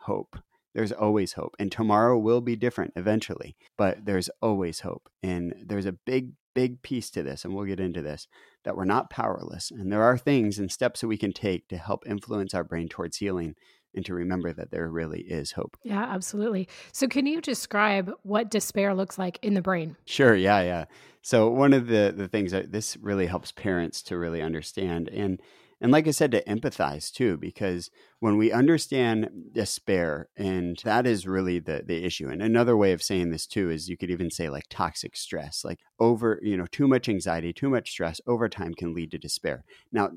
hope. 0.00 0.36
There's 0.74 0.92
always 0.92 1.34
hope. 1.34 1.54
And 1.58 1.70
tomorrow 1.70 2.18
will 2.18 2.40
be 2.40 2.56
different 2.56 2.92
eventually, 2.96 3.56
but 3.76 4.04
there's 4.06 4.30
always 4.40 4.80
hope. 4.80 5.08
And 5.22 5.54
there's 5.66 5.86
a 5.86 5.98
big 6.06 6.32
big 6.54 6.82
piece 6.82 7.10
to 7.10 7.22
this, 7.22 7.44
and 7.44 7.54
we'll 7.54 7.64
get 7.64 7.80
into 7.80 8.02
this, 8.02 8.26
that 8.64 8.76
we're 8.76 8.84
not 8.84 9.10
powerless. 9.10 9.70
And 9.70 9.92
there 9.92 10.02
are 10.02 10.18
things 10.18 10.58
and 10.58 10.70
steps 10.70 11.00
that 11.00 11.08
we 11.08 11.16
can 11.16 11.32
take 11.32 11.68
to 11.68 11.76
help 11.76 12.06
influence 12.06 12.54
our 12.54 12.64
brain 12.64 12.88
towards 12.88 13.18
healing 13.18 13.54
and 13.94 14.04
to 14.06 14.14
remember 14.14 14.52
that 14.52 14.70
there 14.70 14.88
really 14.88 15.22
is 15.22 15.52
hope. 15.52 15.76
Yeah, 15.82 16.04
absolutely. 16.04 16.68
So, 16.92 17.08
can 17.08 17.26
you 17.26 17.40
describe 17.40 18.12
what 18.22 18.50
despair 18.50 18.94
looks 18.94 19.18
like 19.18 19.38
in 19.42 19.54
the 19.54 19.62
brain? 19.62 19.96
Sure. 20.04 20.34
Yeah, 20.34 20.62
yeah. 20.62 20.84
So, 21.22 21.50
one 21.50 21.72
of 21.72 21.86
the 21.86 22.14
the 22.16 22.28
things 22.28 22.52
that 22.52 22.72
this 22.72 22.96
really 22.98 23.26
helps 23.26 23.52
parents 23.52 24.02
to 24.02 24.16
really 24.16 24.42
understand, 24.42 25.08
and 25.08 25.40
and 25.80 25.90
like 25.90 26.06
I 26.06 26.10
said, 26.10 26.30
to 26.32 26.44
empathize 26.44 27.10
too, 27.10 27.38
because 27.38 27.90
when 28.18 28.36
we 28.36 28.52
understand 28.52 29.30
despair, 29.52 30.28
and 30.36 30.78
that 30.84 31.06
is 31.06 31.26
really 31.26 31.58
the, 31.58 31.82
the 31.86 32.04
issue. 32.04 32.28
And 32.28 32.42
another 32.42 32.76
way 32.76 32.92
of 32.92 33.02
saying 33.02 33.30
this 33.30 33.46
too 33.46 33.70
is 33.70 33.88
you 33.88 33.96
could 33.96 34.10
even 34.10 34.30
say 34.30 34.50
like 34.50 34.66
toxic 34.68 35.16
stress, 35.16 35.64
like 35.64 35.80
over, 35.98 36.38
you 36.42 36.56
know, 36.56 36.66
too 36.70 36.86
much 36.86 37.08
anxiety, 37.08 37.52
too 37.52 37.70
much 37.70 37.90
stress 37.90 38.20
over 38.26 38.48
time 38.48 38.74
can 38.74 38.94
lead 38.94 39.10
to 39.12 39.18
despair. 39.18 39.64
Now, 39.90 40.10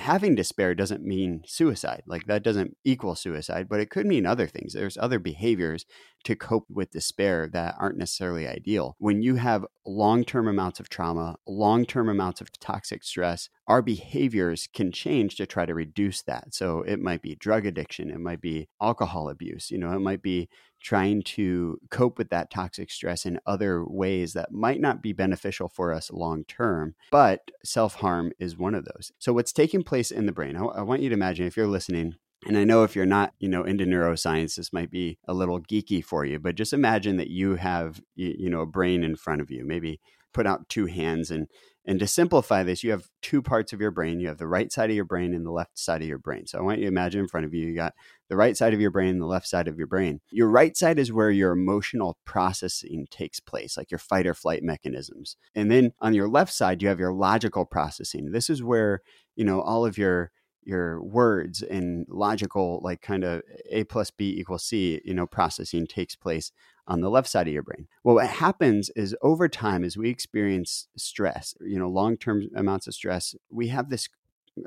having 0.00 0.34
despair 0.34 0.74
doesn't 0.74 1.04
mean 1.04 1.42
suicide. 1.46 2.02
Like 2.06 2.26
that 2.26 2.42
doesn't 2.42 2.76
equal 2.84 3.14
suicide, 3.14 3.68
but 3.68 3.80
it 3.80 3.90
could 3.90 4.06
mean 4.06 4.26
other 4.26 4.46
things. 4.46 4.72
There's 4.72 4.98
other 4.98 5.18
behaviors 5.18 5.84
to 6.24 6.34
cope 6.36 6.66
with 6.68 6.90
despair 6.90 7.48
that 7.52 7.76
aren't 7.78 7.98
necessarily 7.98 8.46
ideal. 8.46 8.96
When 8.98 9.22
you 9.22 9.36
have 9.36 9.66
long 9.86 10.24
term 10.24 10.48
amounts 10.48 10.80
of 10.80 10.88
trauma, 10.88 11.36
long 11.46 11.84
term 11.86 12.08
amounts 12.08 12.40
of 12.40 12.50
toxic 12.58 13.04
stress, 13.04 13.48
our 13.66 13.82
behaviors 13.82 14.68
can 14.72 14.90
change 14.92 15.36
to 15.36 15.46
try 15.46 15.66
to 15.66 15.74
reduce 15.74 16.22
that. 16.22 16.54
So 16.54 16.82
it 16.82 16.98
might 16.98 17.22
be 17.22 17.36
drug 17.36 17.64
addiction, 17.64 18.10
it 18.10 18.20
might 18.20 18.40
be 18.40 18.68
alcohol 18.80 19.28
abuse, 19.28 19.70
you 19.70 19.78
know, 19.78 19.92
it 19.92 20.00
might 20.00 20.22
be 20.22 20.48
trying 20.80 21.22
to 21.22 21.78
cope 21.90 22.18
with 22.18 22.30
that 22.30 22.50
toxic 22.50 22.90
stress 22.90 23.26
in 23.26 23.40
other 23.46 23.84
ways 23.84 24.32
that 24.32 24.52
might 24.52 24.80
not 24.80 25.02
be 25.02 25.12
beneficial 25.12 25.68
for 25.68 25.92
us 25.92 26.10
long 26.10 26.44
term. 26.44 26.94
But 27.10 27.50
self 27.64 27.96
harm 27.96 28.32
is 28.38 28.56
one 28.56 28.74
of 28.74 28.84
those. 28.84 29.12
So, 29.18 29.32
what's 29.32 29.52
taking 29.52 29.82
place 29.82 30.10
in 30.10 30.26
the 30.26 30.32
brain, 30.32 30.56
I, 30.56 30.64
I 30.64 30.82
want 30.82 31.02
you 31.02 31.08
to 31.08 31.14
imagine 31.14 31.46
if 31.46 31.56
you're 31.56 31.66
listening 31.66 32.16
and 32.46 32.56
I 32.56 32.64
know 32.64 32.84
if 32.84 32.96
you're 32.96 33.06
not, 33.06 33.34
you 33.38 33.48
know, 33.48 33.64
into 33.64 33.84
neuroscience, 33.84 34.56
this 34.56 34.72
might 34.72 34.90
be 34.90 35.18
a 35.28 35.34
little 35.34 35.60
geeky 35.60 36.02
for 36.02 36.24
you, 36.24 36.38
but 36.38 36.54
just 36.54 36.72
imagine 36.72 37.18
that 37.18 37.28
you 37.28 37.56
have, 37.56 38.00
you 38.14 38.48
know, 38.48 38.60
a 38.60 38.66
brain 38.66 39.04
in 39.04 39.16
front 39.16 39.42
of 39.42 39.50
you. 39.50 39.64
Maybe 39.64 40.00
put 40.32 40.46
out 40.46 40.68
two 40.68 40.86
hands 40.86 41.30
and 41.30 41.48
and 41.86 41.98
to 41.98 42.06
simplify 42.06 42.62
this, 42.62 42.84
you 42.84 42.90
have 42.90 43.08
two 43.22 43.40
parts 43.40 43.72
of 43.72 43.80
your 43.80 43.90
brain. 43.90 44.20
You 44.20 44.28
have 44.28 44.38
the 44.38 44.46
right 44.46 44.70
side 44.70 44.90
of 44.90 44.96
your 44.96 45.06
brain 45.06 45.32
and 45.32 45.46
the 45.46 45.50
left 45.50 45.78
side 45.78 46.02
of 46.02 46.08
your 46.08 46.18
brain. 46.18 46.46
So 46.46 46.58
I 46.58 46.62
want 46.62 46.78
you 46.78 46.84
to 46.84 46.88
imagine 46.88 47.20
in 47.20 47.28
front 47.28 47.46
of 47.46 47.54
you, 47.54 47.66
you 47.66 47.74
got 47.74 47.94
the 48.28 48.36
right 48.36 48.56
side 48.56 48.74
of 48.74 48.80
your 48.80 48.90
brain 48.90 49.08
and 49.08 49.20
the 49.20 49.26
left 49.26 49.48
side 49.48 49.66
of 49.66 49.78
your 49.78 49.86
brain. 49.86 50.20
Your 50.30 50.48
right 50.48 50.76
side 50.76 50.98
is 50.98 51.12
where 51.12 51.30
your 51.30 51.52
emotional 51.52 52.18
processing 52.26 53.06
takes 53.10 53.40
place, 53.40 53.78
like 53.78 53.90
your 53.90 53.98
fight 53.98 54.26
or 54.26 54.34
flight 54.34 54.62
mechanisms. 54.62 55.36
And 55.54 55.70
then 55.70 55.92
on 56.00 56.12
your 56.12 56.28
left 56.28 56.52
side, 56.52 56.82
you 56.82 56.88
have 56.88 57.00
your 57.00 57.14
logical 57.14 57.64
processing. 57.64 58.30
This 58.30 58.50
is 58.50 58.62
where, 58.62 59.00
you 59.34 59.44
know, 59.44 59.62
all 59.62 59.86
of 59.86 59.96
your 59.96 60.32
your 60.62 61.02
words 61.02 61.62
and 61.62 62.06
logical 62.10 62.80
like 62.84 63.00
kind 63.00 63.24
of 63.24 63.40
a 63.70 63.82
plus 63.84 64.10
b 64.10 64.36
equals 64.38 64.62
c 64.62 65.00
you 65.06 65.14
know 65.14 65.26
processing 65.26 65.86
takes 65.86 66.14
place 66.14 66.52
on 66.90 67.00
the 67.00 67.08
left 67.08 67.28
side 67.28 67.46
of 67.46 67.54
your 67.54 67.62
brain. 67.62 67.86
Well 68.04 68.16
what 68.16 68.26
happens 68.26 68.90
is 68.90 69.16
over 69.22 69.48
time 69.48 69.84
as 69.84 69.96
we 69.96 70.10
experience 70.10 70.88
stress 70.96 71.54
you 71.60 71.78
know 71.78 71.88
long-term 71.88 72.48
amounts 72.54 72.86
of 72.86 72.94
stress 72.94 73.34
we 73.50 73.68
have 73.68 73.88
this 73.88 74.08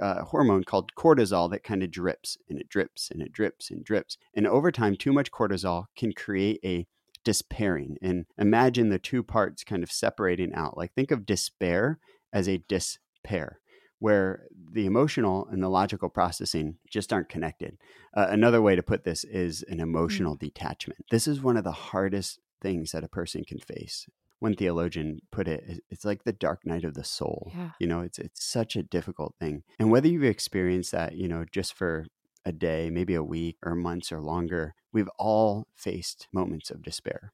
uh, 0.01 0.24
hormone 0.24 0.63
called 0.63 0.96
cortisol 0.96 1.50
that 1.51 1.63
kind 1.63 1.84
of 1.84 1.92
drips 1.92 2.38
and 2.50 2.60
it 2.60 2.70
drips 2.70 3.12
and 3.12 3.22
it 3.22 3.32
drips 3.32 3.70
and 3.70 3.84
drips. 3.84 4.18
And 4.34 4.48
over 4.48 4.72
time 4.72 4.96
too 4.96 5.13
much 5.13 5.32
cortisol 5.32 5.86
can 5.96 6.13
create 6.13 6.60
a 6.63 6.88
despairing 7.24 7.98
and 8.01 8.25
imagine 8.38 8.89
the 8.89 9.00
two 9.00 9.24
parts 9.24 9.63
kind 9.63 9.84
of 9.84 9.92
separating 9.92 10.53
out. 10.53 10.77
Like 10.77 10.94
think 10.94 11.12
of 11.12 11.25
despair 11.25 12.00
as 12.32 12.48
a 12.48 12.63
despair 12.68 13.60
where 14.04 14.48
the 14.74 14.86
emotional 14.86 15.48
and 15.50 15.64
the 15.64 15.70
logical 15.70 16.10
processing 16.10 16.76
just 16.90 17.14
aren't 17.14 17.30
connected. 17.30 17.78
Uh, 18.14 18.28
another 18.30 18.62
way 18.62 18.76
to 18.76 18.84
put 18.84 19.06
this 19.06 19.24
is 19.24 19.64
an 19.70 19.78
mm. 19.78 19.84
emotional 19.84 20.34
mm-hmm. 20.34 20.48
detachment. 20.48 21.06
This 21.10 21.26
is 21.26 21.42
one 21.42 21.56
of 21.56 21.64
the 21.64 21.72
hardest 21.72 22.42
things 22.62 22.92
that 22.92 23.06
a 23.06 23.08
person 23.08 23.46
can 23.46 23.60
face. 23.60 24.06
One 24.40 24.58
theologian 24.58 25.22
put 25.32 25.48
it, 25.48 25.86
it's 25.90 26.04
like 26.04 26.26
the 26.26 26.34
dark 26.34 26.66
night 26.66 26.84
of 26.84 26.96
the 26.96 27.06
soul. 27.06 27.54
Yeah. 27.56 27.70
You 27.80 27.88
know, 27.88 28.02
it's 28.02 28.20
it's 28.20 28.44
such 28.44 28.76
a 28.76 28.84
difficult 28.84 29.36
thing. 29.40 29.64
And 29.80 29.90
whether 29.90 30.10
you've 30.10 30.26
experienced 30.26 30.92
that, 30.92 31.16
you 31.16 31.30
know, 31.30 31.46
just 31.50 31.74
for 31.74 32.08
a 32.44 32.52
day, 32.52 32.90
maybe 32.90 33.16
a 33.16 33.24
week 33.24 33.56
or 33.64 33.74
months 33.74 34.12
or 34.12 34.20
longer, 34.20 34.76
we've 34.92 35.10
all 35.18 35.68
faced 35.78 36.28
moments 36.34 36.70
of 36.70 36.84
despair 36.84 37.32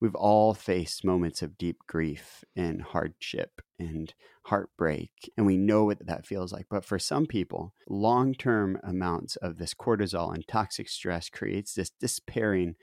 we've 0.00 0.14
all 0.14 0.54
faced 0.54 1.04
moments 1.04 1.42
of 1.42 1.58
deep 1.58 1.78
grief 1.86 2.44
and 2.56 2.82
hardship 2.82 3.60
and 3.78 4.12
heartbreak, 4.44 5.10
and 5.36 5.46
we 5.46 5.56
know 5.56 5.84
what 5.84 6.04
that 6.06 6.26
feels 6.26 6.52
like. 6.52 6.66
But 6.70 6.84
for 6.84 6.98
some 6.98 7.26
people, 7.26 7.72
long 7.88 8.34
term 8.34 8.78
amounts 8.82 9.36
of 9.36 9.58
this 9.58 9.74
cortisol 9.74 10.34
and 10.34 10.46
toxic 10.46 10.88
stress 10.88 11.28
creates 11.28 11.74
this 11.74 11.90
despairing 11.90 12.76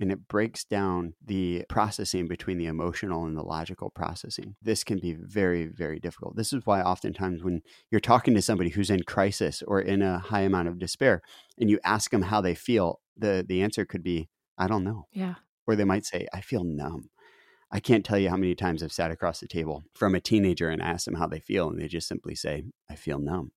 and 0.00 0.10
it 0.10 0.28
breaks 0.28 0.64
down 0.64 1.12
the 1.24 1.62
processing 1.68 2.26
between 2.26 2.56
the 2.56 2.66
emotional 2.66 3.26
and 3.26 3.36
the 3.36 3.42
logical 3.42 3.90
processing. 3.90 4.56
This 4.62 4.82
can 4.82 4.98
be 4.98 5.12
very, 5.12 5.66
very 5.66 6.00
difficult. 6.00 6.36
This 6.36 6.54
is 6.54 6.64
why 6.64 6.80
oftentimes 6.80 7.42
when 7.42 7.60
you're 7.90 8.00
talking 8.00 8.32
to 8.34 8.42
somebody 8.42 8.70
who's 8.70 8.88
in 8.90 9.02
crisis 9.02 9.62
or 9.68 9.80
in 9.80 10.00
a 10.00 10.18
high 10.18 10.40
amount 10.40 10.68
of 10.68 10.78
despair 10.78 11.20
and 11.58 11.68
you 11.68 11.78
ask 11.84 12.10
them 12.10 12.22
how 12.22 12.40
they 12.40 12.54
feel, 12.54 13.00
the, 13.16 13.44
the 13.46 13.62
answer 13.62 13.84
could 13.84 14.02
be, 14.02 14.30
I 14.56 14.66
don't 14.66 14.84
know. 14.84 15.06
Yeah. 15.12 15.34
Or 15.70 15.76
they 15.76 15.84
might 15.84 16.04
say, 16.04 16.26
I 16.34 16.40
feel 16.40 16.64
numb. 16.64 17.10
I 17.70 17.78
can't 17.78 18.04
tell 18.04 18.18
you 18.18 18.28
how 18.28 18.36
many 18.36 18.56
times 18.56 18.82
I've 18.82 18.92
sat 18.92 19.12
across 19.12 19.38
the 19.38 19.46
table 19.46 19.84
from 19.94 20.16
a 20.16 20.20
teenager 20.20 20.68
and 20.68 20.82
asked 20.82 21.04
them 21.04 21.14
how 21.14 21.28
they 21.28 21.38
feel, 21.38 21.68
and 21.68 21.80
they 21.80 21.86
just 21.86 22.08
simply 22.08 22.34
say, 22.34 22.64
I 22.90 22.96
feel 22.96 23.20
numb. 23.20 23.52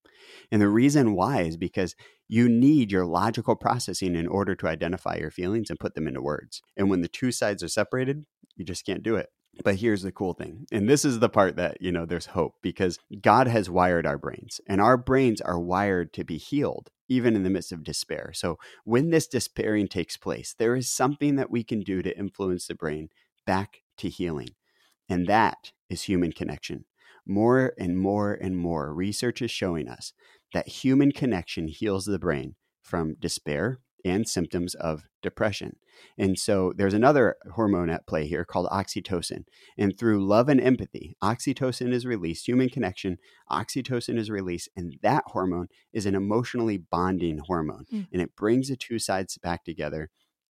And 0.52 0.62
the 0.62 0.70
reason 0.70 1.16
why 1.16 1.42
is 1.42 1.58
because 1.58 1.96
you 2.28 2.48
need 2.48 2.92
your 2.92 3.08
logical 3.08 3.56
processing 3.56 4.16
in 4.16 4.28
order 4.28 4.54
to 4.54 4.68
identify 4.68 5.16
your 5.16 5.32
feelings 5.32 5.72
and 5.72 5.80
put 5.80 5.96
them 5.96 6.08
into 6.08 6.22
words. 6.22 6.62
And 6.78 6.88
when 6.88 7.02
the 7.02 7.08
two 7.08 7.32
sides 7.32 7.64
are 7.64 7.68
separated, 7.68 8.26
you 8.56 8.64
just 8.64 8.86
can't 8.86 9.02
do 9.02 9.16
it. 9.16 9.30
But 9.64 9.78
here's 9.78 10.04
the 10.04 10.12
cool 10.12 10.34
thing. 10.34 10.68
And 10.72 10.88
this 10.88 11.04
is 11.04 11.20
the 11.20 11.30
part 11.30 11.56
that, 11.56 11.82
you 11.82 11.92
know, 11.92 12.06
there's 12.06 12.28
hope 12.28 12.54
because 12.62 13.00
God 13.22 13.48
has 13.48 13.72
wired 13.72 14.06
our 14.06 14.20
brains 14.20 14.62
and 14.68 14.80
our 14.80 14.98
brains 14.98 15.42
are 15.42 15.60
wired 15.60 16.14
to 16.14 16.24
be 16.24 16.38
healed 16.38 16.92
even 17.08 17.36
in 17.36 17.44
the 17.44 17.50
midst 17.50 17.72
of 17.72 17.84
despair. 17.84 18.32
So 18.34 18.58
when 18.84 19.10
this 19.10 19.28
despairing 19.28 19.88
takes 19.88 20.18
place, 20.18 20.56
there 20.58 20.76
is 20.76 20.90
something 20.90 21.36
that 21.36 21.52
we 21.52 21.64
can 21.64 21.82
do 21.82 22.02
to 22.02 22.18
influence 22.18 22.68
the 22.68 22.76
brain 22.76 23.10
back 23.46 23.82
to 23.98 24.10
healing. 24.10 24.50
And 25.10 25.28
that 25.28 25.72
is 25.90 26.04
human 26.04 26.32
connection. 26.32 26.86
More 27.26 27.74
and 27.78 27.98
more 27.98 28.34
and 28.34 28.58
more 28.58 28.94
research 28.94 29.42
is 29.42 29.52
showing 29.52 29.88
us 29.88 30.14
that 30.54 30.68
human 30.68 31.12
connection 31.12 31.68
heals 31.68 32.06
the 32.06 32.20
brain 32.20 32.56
from 32.82 33.16
despair 33.20 33.80
and 34.04 34.28
symptoms 34.28 34.76
of 34.76 35.04
depression. 35.22 35.78
And 36.18 36.38
so 36.38 36.74
there's 36.76 36.94
another 36.94 37.36
hormone 37.54 37.90
at 37.90 38.08
play 38.08 38.28
here 38.28 38.44
called 38.44 38.68
oxytocin. 38.68 39.46
And 39.78 39.98
through 39.98 40.26
love 40.26 40.50
and 40.50 40.60
empathy, 40.60 41.16
oxytocin 41.24 41.94
is 41.94 42.06
released, 42.06 42.48
human 42.48 42.70
connection, 42.70 43.18
oxytocin 43.52 44.18
is 44.18 44.30
released, 44.30 44.70
and 44.76 44.96
that 45.02 45.24
hormone 45.28 45.68
is 45.94 46.06
an 46.06 46.16
emotionally 46.16 46.78
bonding 46.78 47.40
hormone. 47.46 47.86
Mm. 47.92 48.08
And 48.12 48.22
it 48.22 48.36
brings 48.36 48.70
the 48.70 48.76
two 48.76 49.00
sides 49.00 49.38
back 49.38 49.64
together 49.64 50.10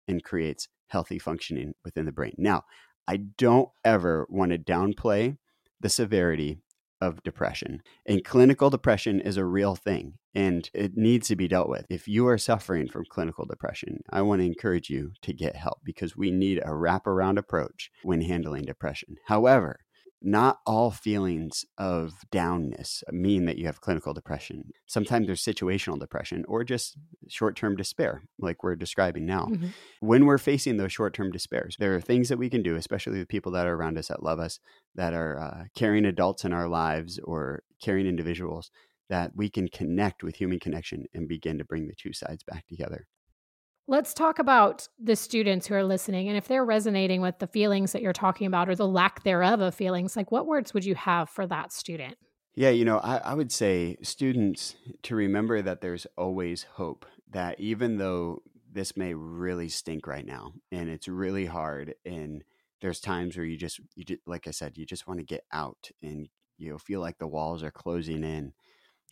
and 0.08 0.24
creates 0.24 0.68
healthy 0.88 1.18
functioning 1.18 1.74
within 1.84 2.06
the 2.06 2.12
brain. 2.12 2.34
Now, 2.38 2.62
I 3.08 3.16
don't 3.16 3.68
ever 3.84 4.26
want 4.30 4.52
to 4.52 4.58
downplay 4.58 5.36
the 5.80 5.88
severity 5.88 6.58
of 7.02 7.22
depression. 7.24 7.82
And 8.06 8.24
clinical 8.24 8.70
depression 8.70 9.20
is 9.20 9.36
a 9.36 9.44
real 9.44 9.74
thing 9.74 10.14
and 10.34 10.70
it 10.72 10.96
needs 10.96 11.28
to 11.28 11.36
be 11.36 11.48
dealt 11.48 11.68
with. 11.68 11.84
If 11.90 12.06
you 12.06 12.26
are 12.28 12.38
suffering 12.38 12.88
from 12.88 13.04
clinical 13.10 13.44
depression, 13.44 14.00
I 14.10 14.22
want 14.22 14.40
to 14.40 14.46
encourage 14.46 14.88
you 14.88 15.12
to 15.22 15.32
get 15.32 15.56
help 15.56 15.80
because 15.84 16.16
we 16.16 16.30
need 16.30 16.58
a 16.58 16.70
wraparound 16.70 17.38
approach 17.38 17.90
when 18.04 18.22
handling 18.22 18.64
depression. 18.64 19.16
However, 19.26 19.80
not 20.24 20.58
all 20.66 20.90
feelings 20.90 21.64
of 21.78 22.12
downness 22.32 23.02
mean 23.10 23.46
that 23.46 23.58
you 23.58 23.66
have 23.66 23.80
clinical 23.80 24.14
depression. 24.14 24.70
Sometimes 24.86 25.26
there's 25.26 25.44
situational 25.44 25.98
depression 25.98 26.44
or 26.48 26.64
just 26.64 26.96
short 27.28 27.56
term 27.56 27.76
despair, 27.76 28.22
like 28.38 28.62
we're 28.62 28.76
describing 28.76 29.26
now. 29.26 29.46
Mm-hmm. 29.50 29.68
When 30.00 30.26
we're 30.26 30.38
facing 30.38 30.76
those 30.76 30.92
short 30.92 31.14
term 31.14 31.30
despairs, 31.30 31.76
there 31.78 31.94
are 31.94 32.00
things 32.00 32.28
that 32.28 32.38
we 32.38 32.50
can 32.50 32.62
do, 32.62 32.76
especially 32.76 33.18
the 33.18 33.26
people 33.26 33.52
that 33.52 33.66
are 33.66 33.74
around 33.74 33.98
us 33.98 34.08
that 34.08 34.22
love 34.22 34.38
us, 34.38 34.60
that 34.94 35.14
are 35.14 35.38
uh, 35.38 35.64
caring 35.74 36.04
adults 36.04 36.44
in 36.44 36.52
our 36.52 36.68
lives 36.68 37.18
or 37.24 37.62
caring 37.82 38.06
individuals, 38.06 38.70
that 39.08 39.32
we 39.34 39.50
can 39.50 39.68
connect 39.68 40.22
with 40.22 40.36
human 40.36 40.58
connection 40.58 41.06
and 41.12 41.28
begin 41.28 41.58
to 41.58 41.64
bring 41.64 41.86
the 41.86 41.94
two 41.94 42.12
sides 42.12 42.44
back 42.44 42.66
together. 42.66 43.06
Let's 43.88 44.14
talk 44.14 44.38
about 44.38 44.88
the 44.98 45.16
students 45.16 45.66
who 45.66 45.74
are 45.74 45.84
listening 45.84 46.28
and 46.28 46.36
if 46.36 46.46
they're 46.46 46.64
resonating 46.64 47.20
with 47.20 47.38
the 47.40 47.48
feelings 47.48 47.92
that 47.92 48.00
you're 48.00 48.12
talking 48.12 48.46
about 48.46 48.68
or 48.68 48.76
the 48.76 48.86
lack 48.86 49.24
thereof 49.24 49.60
of 49.60 49.74
feelings, 49.74 50.16
like 50.16 50.30
what 50.30 50.46
words 50.46 50.72
would 50.72 50.84
you 50.84 50.94
have 50.94 51.28
for 51.28 51.46
that 51.48 51.72
student? 51.72 52.16
Yeah, 52.54 52.70
you 52.70 52.84
know, 52.84 52.98
I, 52.98 53.16
I 53.18 53.34
would 53.34 53.50
say 53.50 53.96
students 54.02 54.76
to 55.02 55.16
remember 55.16 55.62
that 55.62 55.80
there's 55.80 56.06
always 56.16 56.64
hope, 56.74 57.06
that 57.30 57.58
even 57.58 57.96
though 57.96 58.42
this 58.70 58.96
may 58.96 59.14
really 59.14 59.68
stink 59.68 60.06
right 60.06 60.24
now 60.24 60.52
and 60.70 60.88
it's 60.88 61.08
really 61.08 61.46
hard 61.46 61.94
and 62.04 62.44
there's 62.80 63.00
times 63.00 63.36
where 63.36 63.46
you 63.46 63.56
just 63.56 63.80
you 63.94 64.04
just, 64.04 64.20
like 64.26 64.46
I 64.46 64.50
said, 64.52 64.78
you 64.78 64.86
just 64.86 65.08
want 65.08 65.20
to 65.20 65.26
get 65.26 65.44
out 65.52 65.90
and 66.02 66.28
you 66.56 66.78
feel 66.78 67.00
like 67.00 67.18
the 67.18 67.26
walls 67.26 67.62
are 67.62 67.70
closing 67.70 68.22
in 68.22 68.52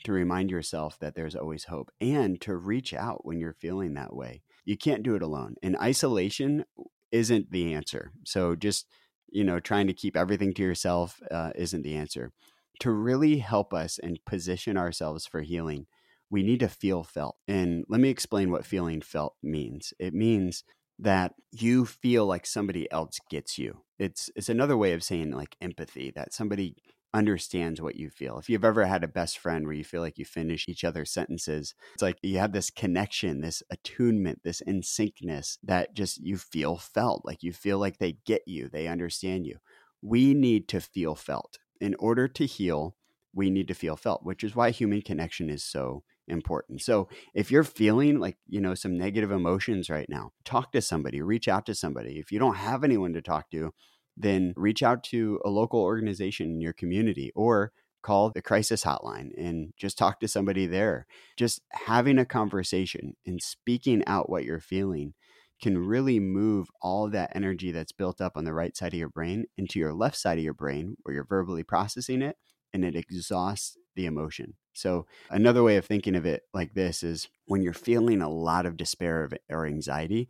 to 0.05 0.13
remind 0.13 0.51
yourself 0.51 0.99
that 1.01 1.15
there's 1.15 1.35
always 1.35 1.65
hope 1.65 1.91
and 2.01 2.41
to 2.41 2.57
reach 2.57 2.95
out 2.95 3.25
when 3.25 3.41
you're 3.41 3.53
feeling 3.53 3.95
that 3.95 4.15
way. 4.15 4.43
You 4.65 4.77
can't 4.77 5.03
do 5.03 5.15
it 5.15 5.23
alone. 5.23 5.57
And 5.63 5.77
isolation 5.77 6.65
isn't 7.13 7.51
the 7.51 7.75
answer. 7.75 8.13
So 8.25 8.55
just, 8.55 8.87
you 9.31 9.45
know, 9.45 9.61
trying 9.61 9.87
to 9.87 9.93
keep 9.93 10.17
everything 10.17 10.55
to 10.55 10.63
yourself 10.63 11.21
uh, 11.31 11.51
isn't 11.55 11.83
the 11.83 11.97
answer. 11.97 12.33
To 12.81 12.91
really 12.91 13.39
help 13.39 13.75
us 13.75 13.99
and 13.99 14.25
position 14.25 14.77
ourselves 14.77 15.27
for 15.27 15.43
healing, 15.43 15.87
we 16.31 16.43
need 16.43 16.61
to 16.61 16.69
feel 16.69 17.03
felt. 17.03 17.37
And 17.47 17.85
let 17.89 18.01
me 18.01 18.09
explain 18.09 18.51
what 18.51 18.65
feeling 18.65 19.01
felt 19.01 19.35
means. 19.43 19.93
It 19.99 20.15
means 20.15 20.65
that 20.99 21.33
you 21.51 21.87
feel 21.87 22.27
like 22.27 22.47
somebody 22.47 22.91
else 22.93 23.19
gets 23.31 23.59
you. 23.59 23.83
It's 23.99 24.31
it's 24.37 24.49
another 24.49 24.77
way 24.77 24.93
of 24.93 25.03
saying 25.03 25.33
like 25.33 25.57
empathy 25.61 26.13
that 26.15 26.33
somebody 26.33 26.77
understands 27.13 27.81
what 27.81 27.97
you 27.97 28.09
feel. 28.11 28.39
If 28.39 28.49
you've 28.49 28.65
ever 28.65 28.85
had 28.85 29.03
a 29.03 29.09
best 29.09 29.39
friend 29.39 29.67
where 29.67 29.75
you 29.75 29.85
feel 29.85 30.01
like 30.01 30.19
you 30.19 30.25
finish 30.25 30.69
each 30.69 30.85
other's 30.85 31.11
sentences, 31.11 31.75
it's 31.95 32.03
like 32.03 32.19
you 32.23 32.39
have 32.39 32.53
this 32.53 32.71
connection, 32.71 33.41
this 33.41 33.63
attunement, 33.71 34.41
this 34.45 34.61
in 34.61 34.83
syncness 34.83 35.59
that 35.63 35.95
just 35.95 36.19
you 36.25 36.37
feel 36.37 36.77
felt, 36.77 37.23
like 37.25 37.43
you 37.43 37.53
feel 37.53 37.79
like 37.79 37.99
they 37.99 38.19
get 38.25 38.43
you, 38.47 38.69
they 38.69 38.87
understand 38.87 39.47
you. 39.47 39.57
We 40.03 40.35
need 40.35 40.69
to 40.69 40.81
feel 40.81 41.15
felt. 41.15 41.59
In 41.81 41.97
order 41.99 42.29
to 42.29 42.47
heal, 42.47 42.97
we 43.35 43.51
need 43.51 43.69
to 43.69 43.75
feel 43.75 43.97
felt, 43.97 44.25
which 44.25 44.45
is 44.45 44.55
why 44.55 44.71
human 44.71 45.03
connection 45.03 45.51
is 45.51 45.65
so 45.65 46.03
important. 46.29 46.81
So 46.81 47.09
if 47.35 47.51
you're 47.51 47.65
feeling 47.65 48.19
like, 48.19 48.37
you 48.47 48.61
know, 48.61 48.75
some 48.75 48.97
negative 48.97 49.33
emotions 49.33 49.91
right 49.91 50.09
now, 50.09 50.31
talk 50.45 50.73
to 50.73 50.81
somebody, 50.81 51.21
reach 51.23 51.49
out 51.49 51.67
to 51.67 51.75
somebody. 51.75 52.19
If 52.19 52.31
you 52.31 52.39
don't 52.39 52.57
have 52.57 52.85
anyone 52.85 53.13
to 53.15 53.23
talk 53.23 53.51
to, 53.51 53.73
then 54.17 54.53
reach 54.57 54.83
out 54.83 55.03
to 55.05 55.41
a 55.45 55.51
local 55.51 55.81
organization 55.81 56.49
in 56.49 56.61
your 56.61 56.73
community 56.73 57.33
or 57.35 57.73
call 58.03 58.31
the 58.31 58.43
crisis 58.43 58.85
hotline 58.85 59.31
and 59.37 59.73
just 59.77 59.99
talk 59.99 60.21
to 60.21 60.29
somebody 60.29 60.67
there. 60.67 61.07
Just 61.37 61.61
having 61.73 62.19
a 62.19 62.25
conversation 62.25 63.15
and 63.27 63.43
speaking 63.43 64.03
out 64.07 64.31
what 64.31 64.45
you're 64.45 64.61
feeling 64.61 65.15
can 65.61 65.77
really 65.77 66.19
move 66.19 66.69
all 66.81 67.09
that 67.11 67.33
energy 67.35 67.71
that's 67.71 67.93
built 67.93 68.21
up 68.21 68.37
on 68.37 68.45
the 68.45 68.55
right 68.55 68.77
side 68.77 68.95
of 68.95 68.99
your 68.99 69.11
brain 69.11 69.45
into 69.59 69.79
your 69.79 69.93
left 69.93 70.17
side 70.17 70.39
of 70.39 70.45
your 70.45 70.55
brain 70.55 70.97
where 71.03 71.15
you're 71.15 71.25
verbally 71.25 71.63
processing 71.63 72.23
it 72.23 72.37
and 72.73 72.85
it 72.85 72.97
exhausts 72.97 73.77
the 73.95 74.07
emotion. 74.07 74.55
So, 74.73 75.07
another 75.29 75.63
way 75.63 75.77
of 75.77 75.85
thinking 75.85 76.15
of 76.15 76.25
it 76.25 76.43
like 76.55 76.75
this 76.75 77.03
is 77.03 77.29
when 77.47 77.63
you're 77.63 77.73
feeling 77.73 78.23
a 78.23 78.31
lot 78.31 78.65
of 78.65 78.77
despair 78.77 79.29
or 79.51 79.67
anxiety, 79.67 80.29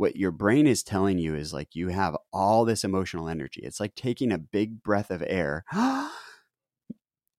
what 0.00 0.16
your 0.16 0.30
brain 0.30 0.66
is 0.66 0.82
telling 0.82 1.18
you 1.18 1.34
is 1.34 1.52
like 1.52 1.76
you 1.76 1.88
have 1.88 2.16
all 2.32 2.64
this 2.64 2.84
emotional 2.84 3.28
energy. 3.28 3.60
It's 3.62 3.78
like 3.78 3.94
taking 3.94 4.32
a 4.32 4.38
big 4.38 4.82
breath 4.82 5.10
of 5.10 5.22
air 5.26 5.62
and 5.72 6.10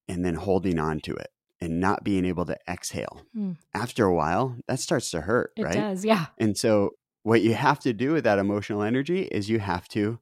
then 0.08 0.36
holding 0.36 0.78
on 0.78 1.00
to 1.00 1.16
it 1.16 1.30
and 1.60 1.80
not 1.80 2.04
being 2.04 2.24
able 2.24 2.46
to 2.46 2.56
exhale. 2.70 3.24
Mm. 3.36 3.58
After 3.74 4.06
a 4.06 4.14
while, 4.14 4.58
that 4.68 4.80
starts 4.80 5.10
to 5.10 5.22
hurt, 5.22 5.54
it 5.58 5.64
right? 5.64 5.76
It 5.76 5.80
does, 5.80 6.06
yeah. 6.06 6.28
And 6.38 6.56
so 6.56 6.92
what 7.24 7.42
you 7.42 7.56
have 7.56 7.80
to 7.80 7.94
do 7.94 8.14
with 8.14 8.26
that 8.26 8.38
emotional 8.38 8.84
energy 8.84 9.24
is 9.24 9.50
you 9.50 9.58
have 9.58 9.88
to 9.90 10.20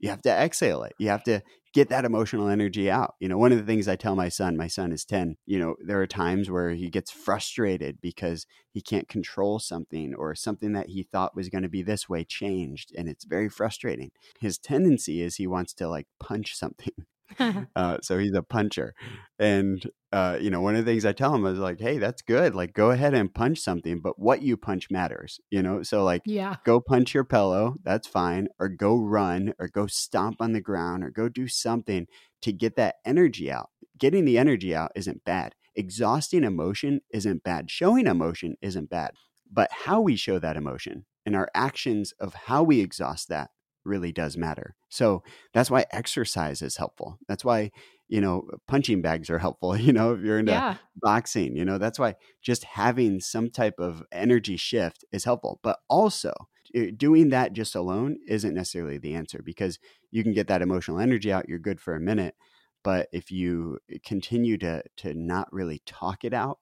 you 0.00 0.08
have 0.08 0.22
to 0.22 0.30
exhale 0.30 0.82
it. 0.82 0.94
You 0.98 1.08
have 1.08 1.22
to 1.24 1.42
get 1.72 1.88
that 1.90 2.04
emotional 2.04 2.48
energy 2.48 2.90
out. 2.90 3.14
You 3.20 3.28
know, 3.28 3.38
one 3.38 3.52
of 3.52 3.58
the 3.58 3.64
things 3.64 3.86
I 3.86 3.96
tell 3.96 4.16
my 4.16 4.28
son, 4.28 4.56
my 4.56 4.66
son 4.66 4.92
is 4.92 5.04
10, 5.04 5.36
you 5.46 5.58
know, 5.58 5.76
there 5.84 6.00
are 6.00 6.06
times 6.06 6.50
where 6.50 6.70
he 6.70 6.90
gets 6.90 7.10
frustrated 7.10 8.00
because 8.00 8.46
he 8.72 8.80
can't 8.80 9.08
control 9.08 9.58
something 9.58 10.14
or 10.14 10.34
something 10.34 10.72
that 10.72 10.88
he 10.88 11.02
thought 11.02 11.36
was 11.36 11.48
going 11.48 11.62
to 11.62 11.68
be 11.68 11.82
this 11.82 12.08
way 12.08 12.24
changed 12.24 12.92
and 12.96 13.08
it's 13.08 13.24
very 13.24 13.48
frustrating. 13.48 14.10
His 14.40 14.58
tendency 14.58 15.22
is 15.22 15.36
he 15.36 15.46
wants 15.46 15.72
to 15.74 15.88
like 15.88 16.08
punch 16.18 16.56
something. 16.56 16.92
uh, 17.76 17.98
so 18.02 18.18
he's 18.18 18.34
a 18.34 18.42
puncher. 18.42 18.94
And, 19.38 19.82
uh, 20.12 20.38
you 20.40 20.50
know, 20.50 20.60
one 20.60 20.76
of 20.76 20.84
the 20.84 20.90
things 20.90 21.04
I 21.04 21.12
tell 21.12 21.34
him 21.34 21.46
is 21.46 21.58
like, 21.58 21.80
hey, 21.80 21.98
that's 21.98 22.22
good. 22.22 22.54
Like, 22.54 22.74
go 22.74 22.90
ahead 22.90 23.14
and 23.14 23.32
punch 23.32 23.58
something, 23.58 24.00
but 24.00 24.18
what 24.18 24.42
you 24.42 24.56
punch 24.56 24.90
matters, 24.90 25.40
you 25.50 25.62
know? 25.62 25.82
So, 25.82 26.04
like, 26.04 26.22
yeah. 26.24 26.56
go 26.64 26.80
punch 26.80 27.14
your 27.14 27.24
pillow. 27.24 27.76
That's 27.82 28.06
fine. 28.06 28.48
Or 28.58 28.68
go 28.68 28.96
run 28.96 29.54
or 29.58 29.68
go 29.68 29.86
stomp 29.86 30.36
on 30.40 30.52
the 30.52 30.60
ground 30.60 31.04
or 31.04 31.10
go 31.10 31.28
do 31.28 31.48
something 31.48 32.06
to 32.42 32.52
get 32.52 32.76
that 32.76 32.96
energy 33.04 33.50
out. 33.50 33.70
Getting 33.98 34.24
the 34.24 34.38
energy 34.38 34.74
out 34.74 34.92
isn't 34.94 35.24
bad. 35.24 35.54
Exhausting 35.76 36.44
emotion 36.44 37.00
isn't 37.10 37.44
bad. 37.44 37.70
Showing 37.70 38.06
emotion 38.06 38.56
isn't 38.60 38.90
bad. 38.90 39.12
But 39.50 39.70
how 39.70 40.00
we 40.00 40.16
show 40.16 40.38
that 40.38 40.56
emotion 40.56 41.04
and 41.26 41.36
our 41.36 41.50
actions 41.54 42.12
of 42.20 42.34
how 42.34 42.62
we 42.62 42.80
exhaust 42.80 43.28
that 43.28 43.50
really 43.84 44.12
does 44.12 44.36
matter. 44.36 44.74
So 44.88 45.22
that's 45.52 45.70
why 45.70 45.86
exercise 45.92 46.62
is 46.62 46.76
helpful. 46.76 47.18
That's 47.28 47.44
why, 47.44 47.70
you 48.08 48.20
know, 48.20 48.48
punching 48.68 49.02
bags 49.02 49.30
are 49.30 49.38
helpful, 49.38 49.76
you 49.76 49.92
know, 49.92 50.14
if 50.14 50.20
you're 50.20 50.38
into 50.38 50.52
yeah. 50.52 50.76
boxing, 50.96 51.56
you 51.56 51.64
know, 51.64 51.78
that's 51.78 51.98
why 51.98 52.14
just 52.42 52.64
having 52.64 53.20
some 53.20 53.50
type 53.50 53.74
of 53.78 54.02
energy 54.12 54.56
shift 54.56 55.04
is 55.12 55.24
helpful. 55.24 55.60
But 55.62 55.78
also, 55.88 56.32
eh, 56.74 56.90
doing 56.96 57.30
that 57.30 57.52
just 57.52 57.74
alone 57.74 58.18
isn't 58.26 58.54
necessarily 58.54 58.98
the 58.98 59.14
answer 59.14 59.42
because 59.44 59.78
you 60.10 60.22
can 60.22 60.32
get 60.32 60.48
that 60.48 60.62
emotional 60.62 61.00
energy 61.00 61.32
out, 61.32 61.48
you're 61.48 61.58
good 61.58 61.80
for 61.80 61.94
a 61.94 62.00
minute, 62.00 62.34
but 62.82 63.08
if 63.12 63.30
you 63.30 63.78
continue 64.04 64.56
to 64.58 64.82
to 64.98 65.14
not 65.14 65.52
really 65.52 65.82
talk 65.86 66.24
it 66.24 66.32
out 66.32 66.58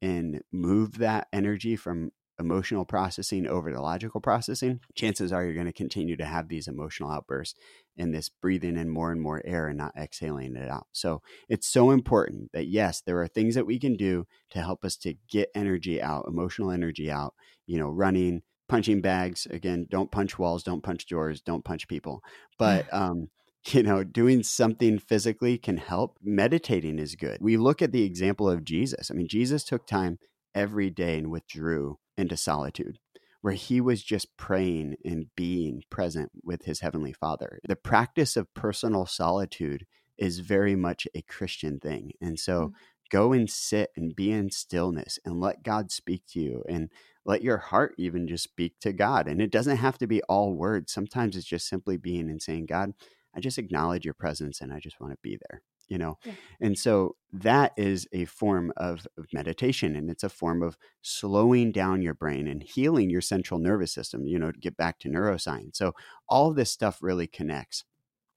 and 0.00 0.42
move 0.52 0.98
that 0.98 1.26
energy 1.32 1.76
from 1.76 2.10
emotional 2.38 2.84
processing 2.84 3.46
over 3.46 3.70
to 3.70 3.80
logical 3.80 4.20
processing, 4.20 4.80
chances 4.94 5.32
are 5.32 5.44
you're 5.44 5.54
going 5.54 5.66
to 5.66 5.72
continue 5.72 6.16
to 6.16 6.24
have 6.24 6.48
these 6.48 6.68
emotional 6.68 7.10
outbursts 7.10 7.58
and 7.96 8.14
this 8.14 8.28
breathing 8.28 8.76
in 8.76 8.88
more 8.88 9.10
and 9.10 9.20
more 9.20 9.42
air 9.44 9.68
and 9.68 9.78
not 9.78 9.96
exhaling 9.96 10.56
it 10.56 10.70
out. 10.70 10.86
So 10.92 11.20
it's 11.48 11.66
so 11.66 11.90
important 11.90 12.52
that, 12.52 12.68
yes, 12.68 13.00
there 13.00 13.20
are 13.20 13.28
things 13.28 13.54
that 13.54 13.66
we 13.66 13.78
can 13.78 13.96
do 13.96 14.26
to 14.50 14.62
help 14.62 14.84
us 14.84 14.96
to 14.98 15.14
get 15.28 15.50
energy 15.54 16.00
out, 16.00 16.26
emotional 16.28 16.70
energy 16.70 17.10
out, 17.10 17.34
you 17.66 17.78
know, 17.78 17.88
running, 17.88 18.42
punching 18.68 19.00
bags. 19.00 19.46
Again, 19.50 19.86
don't 19.90 20.12
punch 20.12 20.38
walls, 20.38 20.62
don't 20.62 20.82
punch 20.82 21.06
doors, 21.06 21.40
don't 21.40 21.64
punch 21.64 21.88
people. 21.88 22.22
But, 22.58 22.86
um, 22.92 23.30
you 23.66 23.82
know, 23.82 24.04
doing 24.04 24.42
something 24.44 24.98
physically 24.98 25.58
can 25.58 25.78
help. 25.78 26.18
Meditating 26.22 26.98
is 26.98 27.16
good. 27.16 27.38
We 27.40 27.56
look 27.56 27.82
at 27.82 27.92
the 27.92 28.04
example 28.04 28.48
of 28.48 28.64
Jesus. 28.64 29.10
I 29.10 29.14
mean, 29.14 29.28
Jesus 29.28 29.64
took 29.64 29.86
time 29.86 30.18
every 30.54 30.90
day 30.90 31.18
and 31.18 31.30
withdrew 31.30 31.98
into 32.18 32.36
solitude, 32.36 32.98
where 33.40 33.54
he 33.54 33.80
was 33.80 34.02
just 34.02 34.36
praying 34.36 34.96
and 35.04 35.26
being 35.36 35.82
present 35.90 36.30
with 36.42 36.64
his 36.64 36.80
heavenly 36.80 37.12
father. 37.12 37.60
The 37.66 37.76
practice 37.76 38.36
of 38.36 38.52
personal 38.54 39.06
solitude 39.06 39.86
is 40.16 40.40
very 40.40 40.74
much 40.74 41.06
a 41.14 41.22
Christian 41.22 41.78
thing. 41.78 42.12
And 42.20 42.38
so 42.38 42.60
mm-hmm. 42.60 42.74
go 43.10 43.32
and 43.32 43.48
sit 43.48 43.90
and 43.96 44.16
be 44.16 44.32
in 44.32 44.50
stillness 44.50 45.18
and 45.24 45.40
let 45.40 45.62
God 45.62 45.92
speak 45.92 46.24
to 46.30 46.40
you 46.40 46.64
and 46.68 46.90
let 47.24 47.42
your 47.42 47.58
heart 47.58 47.94
even 47.98 48.26
just 48.26 48.44
speak 48.44 48.80
to 48.80 48.92
God. 48.92 49.28
And 49.28 49.40
it 49.40 49.52
doesn't 49.52 49.76
have 49.76 49.98
to 49.98 50.06
be 50.06 50.22
all 50.24 50.54
words. 50.54 50.92
Sometimes 50.92 51.36
it's 51.36 51.46
just 51.46 51.68
simply 51.68 51.96
being 51.96 52.28
and 52.28 52.42
saying, 52.42 52.66
God, 52.66 52.94
I 53.34 53.40
just 53.40 53.58
acknowledge 53.58 54.04
your 54.04 54.14
presence 54.14 54.60
and 54.60 54.72
I 54.72 54.80
just 54.80 55.00
want 55.00 55.12
to 55.12 55.18
be 55.22 55.38
there 55.48 55.62
you 55.88 55.98
know? 55.98 56.18
Yeah. 56.24 56.32
and 56.60 56.78
so 56.78 57.16
that 57.32 57.72
is 57.76 58.06
a 58.12 58.24
form 58.24 58.72
of, 58.76 59.06
of, 59.16 59.26
meditation 59.32 59.94
and 59.94 60.10
it's 60.10 60.24
a 60.24 60.28
form 60.28 60.62
of 60.62 60.78
slowing 61.02 61.72
down 61.72 62.00
your 62.00 62.14
brain 62.14 62.48
and 62.48 62.62
healing 62.62 63.10
your 63.10 63.20
central 63.20 63.60
nervous 63.60 63.92
system 63.92 64.26
you 64.26 64.38
know 64.38 64.50
to 64.50 64.58
get 64.58 64.76
back 64.76 64.98
to 65.00 65.08
neuroscience. 65.08 65.76
So 65.76 65.94
all 66.28 66.52
this 66.52 66.70
stuff 66.70 66.98
really 67.02 67.26
connects. 67.26 67.84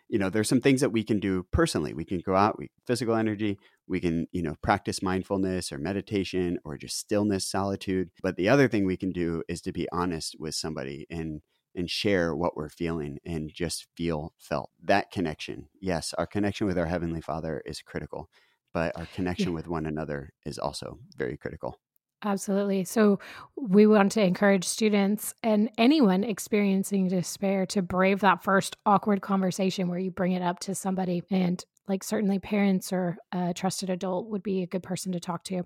You 0.10 0.20
know 0.20 0.30
there's 0.30 0.50
some 0.50 0.62
things 0.62 0.82
that 0.82 0.92
we 0.92 1.04
can 1.04 1.20
do 1.20 1.46
personally. 1.52 1.94
We 1.94 2.06
can 2.06 2.20
go 2.20 2.36
out 2.36 2.60
we 2.60 2.70
physical 2.86 3.16
energy 3.16 3.58
we 3.92 4.00
can 4.00 4.26
you 4.32 4.42
know 4.42 4.56
practice 4.64 5.04
mindfulness 5.04 5.72
or 5.72 5.78
meditation 5.78 6.58
or 6.64 6.78
just 6.78 6.98
stillness 6.98 7.46
solitude. 7.46 8.10
But 8.24 8.38
the 8.38 8.50
other 8.50 8.68
thing 8.68 8.86
we 8.86 8.98
can 8.98 9.12
do 9.12 9.44
is 9.48 9.62
to 9.62 9.74
be 9.74 9.88
honest 9.92 10.38
with 10.40 10.56
somebody 10.56 11.06
and 11.10 11.42
and 11.76 11.90
share 11.90 12.36
what 12.36 12.56
we're 12.56 12.70
feeling 12.70 13.20
and 13.26 13.52
just 13.54 13.88
feel 13.96 14.34
felt. 14.38 14.72
That 14.84 15.12
connection, 15.12 15.68
yes, 15.80 16.14
our 16.18 16.28
connection 16.28 16.68
with 16.68 16.78
our 16.78 16.86
Heavenly 16.86 17.22
Father 17.22 17.62
is 17.66 17.82
critical, 17.82 18.30
but 18.74 18.98
our 18.98 19.08
connection 19.14 19.50
yeah. 19.50 19.56
with 19.56 19.68
one 19.68 19.86
another 19.86 20.34
is 20.46 20.58
also 20.58 21.00
very 21.16 21.38
critical. 21.38 21.80
Absolutely. 22.24 22.84
So, 22.84 23.20
we 23.56 23.88
want 23.88 24.12
to 24.12 24.22
encourage 24.22 24.64
students 24.66 25.34
and 25.42 25.72
anyone 25.80 26.24
experiencing 26.24 27.08
despair 27.08 27.66
to 27.68 27.82
brave 27.82 28.20
that 28.20 28.44
first 28.44 28.78
awkward 28.86 29.22
conversation 29.22 29.88
where 29.88 29.98
you 29.98 30.12
bring 30.12 30.34
it 30.34 30.44
up 30.44 30.60
to 30.60 30.76
somebody. 30.76 31.24
And, 31.32 31.64
like, 31.88 32.04
certainly 32.04 32.38
parents 32.38 32.94
or 32.94 33.18
a 33.32 33.56
trusted 33.56 33.90
adult 33.90 34.28
would 34.28 34.44
be 34.44 34.62
a 34.62 34.68
good 34.68 34.84
person 34.84 35.12
to 35.14 35.20
talk 35.20 35.44
to. 35.46 35.64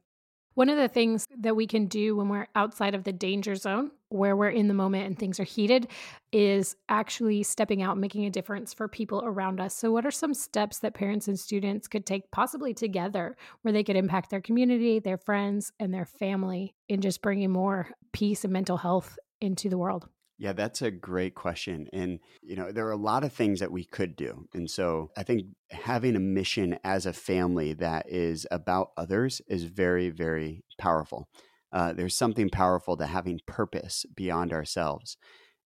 One 0.54 0.70
of 0.70 0.78
the 0.78 0.88
things 0.88 1.28
that 1.40 1.58
we 1.58 1.68
can 1.68 1.88
do 1.88 2.16
when 2.16 2.30
we're 2.30 2.48
outside 2.56 2.96
of 2.96 3.04
the 3.04 3.12
danger 3.12 3.56
zone, 3.56 3.92
where 4.16 4.36
we're 4.36 4.50
in 4.50 4.68
the 4.68 4.74
moment 4.74 5.06
and 5.06 5.18
things 5.18 5.40
are 5.40 5.46
heated, 5.46 5.88
is 6.32 6.76
actually 6.90 7.44
stepping 7.44 7.82
out 7.82 7.98
making 7.98 8.26
a 8.26 8.30
difference 8.30 8.74
for 8.74 8.88
people 8.88 9.22
around 9.24 9.60
us. 9.60 9.76
So, 9.76 9.92
what 9.92 10.06
are 10.06 10.12
some 10.12 10.34
steps 10.34 10.80
that 10.80 10.94
parents 10.94 11.28
and 11.28 11.40
students 11.40 11.88
could 11.88 12.06
take, 12.06 12.32
possibly 12.32 12.74
together, 12.74 13.36
where 13.62 13.72
they 13.72 13.84
could 13.84 13.96
impact 13.96 14.30
their 14.30 14.42
community, 14.42 15.00
their 15.00 15.18
friends, 15.18 15.72
and 15.80 15.94
their 15.94 16.06
family 16.06 16.74
in 16.90 17.02
just 17.02 17.22
bringing 17.22 17.52
more 17.52 17.90
peace 18.14 18.44
and 18.44 18.54
mental 18.54 18.78
health 18.78 19.18
into 19.42 19.70
the 19.70 19.78
world? 19.78 20.08
Yeah, 20.38 20.54
that's 20.54 20.82
a 20.82 20.92
great 20.92 21.34
question. 21.34 21.88
And, 21.94 22.20
you 22.42 22.58
know, 22.58 22.72
there 22.72 22.88
are 22.88 22.92
a 22.92 22.98
lot 22.98 23.24
of 23.24 23.32
things 23.32 23.62
that 23.62 23.72
we 23.72 23.86
could 23.86 24.18
do. 24.18 24.48
And 24.54 24.70
so 24.70 25.12
I 25.16 25.24
think 25.24 25.44
having 25.72 26.16
a 26.16 26.20
mission 26.20 26.78
as 26.84 27.06
a 27.06 27.14
family 27.14 27.74
that 27.74 28.10
is 28.10 28.46
about 28.52 28.90
others 28.98 29.42
is 29.48 29.64
very, 29.64 30.10
very 30.10 30.66
powerful. 30.78 31.30
Uh, 31.76 31.92
there's 31.92 32.16
something 32.16 32.50
powerful 32.50 32.96
to 32.96 33.06
having 33.06 33.42
purpose 33.46 34.06
beyond 34.16 34.54
ourselves. 34.54 35.18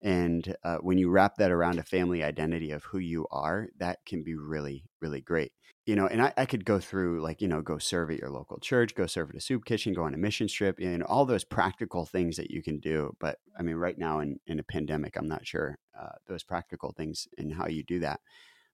And 0.01 0.55
uh, 0.63 0.77
when 0.77 0.97
you 0.97 1.11
wrap 1.11 1.35
that 1.35 1.51
around 1.51 1.77
a 1.77 1.83
family 1.83 2.23
identity 2.23 2.71
of 2.71 2.83
who 2.85 2.97
you 2.97 3.27
are, 3.31 3.67
that 3.77 3.99
can 4.07 4.23
be 4.23 4.33
really, 4.33 4.85
really 5.01 5.21
great. 5.21 5.51
You 5.85 5.95
know, 5.95 6.07
and 6.07 6.21
I, 6.21 6.33
I, 6.35 6.45
could 6.45 6.65
go 6.65 6.79
through 6.79 7.21
like, 7.21 7.41
you 7.41 7.47
know, 7.47 7.61
go 7.61 7.77
serve 7.77 8.09
at 8.09 8.19
your 8.19 8.31
local 8.31 8.59
church, 8.59 8.95
go 8.95 9.05
serve 9.05 9.29
at 9.29 9.35
a 9.35 9.41
soup 9.41 9.65
kitchen, 9.65 9.93
go 9.93 10.03
on 10.03 10.13
a 10.13 10.17
mission 10.17 10.47
trip, 10.47 10.77
and 10.79 11.03
all 11.03 11.25
those 11.25 11.43
practical 11.43 12.05
things 12.05 12.37
that 12.37 12.49
you 12.49 12.63
can 12.63 12.79
do. 12.79 13.15
But 13.19 13.37
I 13.57 13.61
mean, 13.61 13.75
right 13.75 13.97
now 13.97 14.19
in, 14.19 14.39
in 14.47 14.59
a 14.59 14.63
pandemic, 14.63 15.15
I'm 15.15 15.27
not 15.27 15.45
sure 15.45 15.77
uh, 15.99 16.13
those 16.27 16.43
practical 16.43 16.91
things 16.91 17.27
and 17.37 17.53
how 17.53 17.67
you 17.67 17.83
do 17.83 17.99
that. 17.99 18.19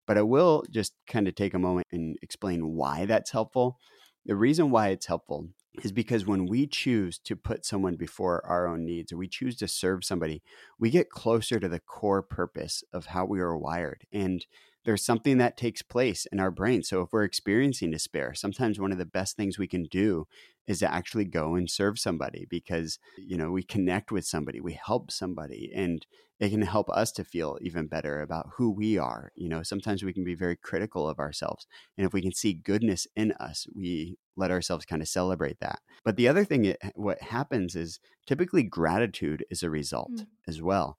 But 0.08 0.18
I 0.18 0.22
will 0.22 0.64
just 0.70 0.94
kind 1.08 1.28
of 1.28 1.36
take 1.36 1.54
a 1.54 1.60
moment 1.60 1.88
and 1.92 2.18
explain 2.22 2.74
why 2.74 3.06
that's 3.06 3.32
helpful. 3.32 3.78
The 4.26 4.36
reason 4.36 4.70
why 4.70 4.90
it's 4.90 5.06
helpful 5.06 5.50
is 5.84 5.92
because 5.92 6.26
when 6.26 6.46
we 6.46 6.68
choose 6.68 7.18
to 7.20 7.36
put 7.36 7.66
someone 7.66 7.96
before 7.96 8.46
our 8.46 8.68
own 8.68 8.86
needs 8.86 9.12
or 9.12 9.18
we 9.18 9.28
choose 9.28 9.56
to 9.58 9.68
serve 9.68 10.04
somebody, 10.04 10.42
we 10.80 10.90
get 10.90 11.10
closer 11.10 11.60
to 11.60 11.68
the 11.68 11.80
core 11.80 12.22
purpose 12.22 12.84
of 12.94 13.08
how 13.08 13.26
we 13.26 13.40
are 13.40 13.58
wired. 13.58 14.06
And 14.12 14.46
there's 14.86 15.04
something 15.04 15.38
that 15.40 15.58
takes 15.58 15.82
place 15.82 16.26
in 16.32 16.40
our 16.40 16.52
brain. 16.52 16.84
So 16.84 17.02
if 17.02 17.10
we're 17.12 17.24
experiencing 17.24 17.92
despair, 17.92 18.34
sometimes 18.34 18.80
one 18.80 18.92
of 18.92 18.98
the 18.98 19.06
best 19.06 19.36
things 19.36 19.58
we 19.58 19.68
can 19.68 19.84
do 19.84 20.28
is 20.68 20.80
to 20.80 20.92
actually 20.92 21.26
go 21.26 21.56
and 21.56 21.70
serve 21.70 22.00
somebody 22.00 22.46
because 22.50 22.98
you 23.18 23.38
know 23.38 23.52
we 23.52 23.64
connect 23.64 24.12
with 24.12 24.26
somebody 24.26 24.60
we 24.60 24.74
help 24.74 25.12
somebody 25.12 25.72
and 25.76 26.06
it 26.40 26.50
can 26.50 26.64
help 26.64 26.90
us 26.90 27.12
to 27.12 27.24
feel 27.24 27.58
even 27.62 27.88
better 27.88 28.22
about 28.22 28.50
who 28.58 28.72
we 28.72 28.98
are 28.98 29.32
you 29.36 29.48
know 29.48 29.64
sometimes 29.64 30.04
we 30.04 30.14
can 30.14 30.24
be 30.24 30.36
very 30.36 30.56
critical 30.56 31.08
of 31.08 31.20
ourselves 31.20 31.68
and 31.98 32.06
if 32.06 32.14
we 32.14 32.22
can 32.22 32.34
see 32.34 32.54
goodness 32.54 33.08
in 33.16 33.32
us 33.34 33.68
we 33.76 34.18
let 34.36 34.52
ourselves 34.52 34.86
kind 34.86 35.02
of 35.02 35.08
celebrate 35.08 35.60
that 35.60 35.80
but 36.04 36.16
the 36.16 36.28
other 36.28 36.44
thing 36.44 36.66
it, 36.66 36.78
what 36.96 37.22
happens 37.22 37.76
is 37.76 38.00
typically 38.26 38.64
gratitude 38.64 39.46
is 39.50 39.64
a 39.64 39.70
result 39.70 40.12
mm. 40.12 40.28
as 40.48 40.62
well 40.62 40.98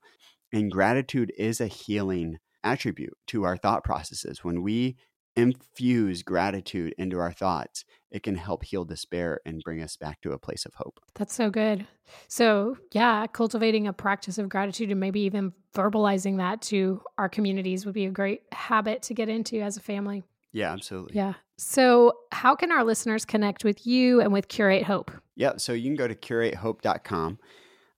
and 0.52 0.70
gratitude 0.70 1.32
is 1.36 1.60
a 1.60 1.66
healing 1.66 2.38
attribute 2.66 3.16
to 3.28 3.44
our 3.44 3.56
thought 3.56 3.84
processes 3.84 4.42
when 4.42 4.62
we 4.62 4.96
infuse 5.36 6.22
gratitude 6.22 6.94
into 6.96 7.18
our 7.18 7.32
thoughts, 7.32 7.84
it 8.10 8.22
can 8.22 8.36
help 8.36 8.64
heal 8.64 8.84
despair 8.84 9.40
and 9.44 9.60
bring 9.62 9.82
us 9.82 9.96
back 9.96 10.20
to 10.22 10.32
a 10.32 10.38
place 10.38 10.64
of 10.64 10.74
hope. 10.74 10.98
That's 11.14 11.34
so 11.34 11.50
good. 11.50 11.86
So, 12.26 12.78
yeah, 12.92 13.26
cultivating 13.26 13.86
a 13.86 13.92
practice 13.92 14.38
of 14.38 14.48
gratitude 14.48 14.90
and 14.90 14.98
maybe 14.98 15.20
even 15.20 15.52
verbalizing 15.74 16.38
that 16.38 16.62
to 16.62 17.02
our 17.18 17.28
communities 17.28 17.84
would 17.84 17.94
be 17.94 18.06
a 18.06 18.10
great 18.10 18.42
habit 18.52 19.02
to 19.02 19.14
get 19.14 19.28
into 19.28 19.60
as 19.60 19.76
a 19.76 19.80
family. 19.80 20.24
Yeah, 20.52 20.72
absolutely. 20.72 21.16
Yeah. 21.16 21.34
So, 21.58 22.14
how 22.32 22.54
can 22.54 22.72
our 22.72 22.84
listeners 22.84 23.26
connect 23.26 23.62
with 23.62 23.86
you 23.86 24.20
and 24.22 24.32
with 24.32 24.48
Curate 24.48 24.84
Hope? 24.84 25.10
Yeah, 25.34 25.58
so 25.58 25.74
you 25.74 25.84
can 25.84 25.96
go 25.96 26.08
to 26.08 26.14
curatehope.com 26.14 27.38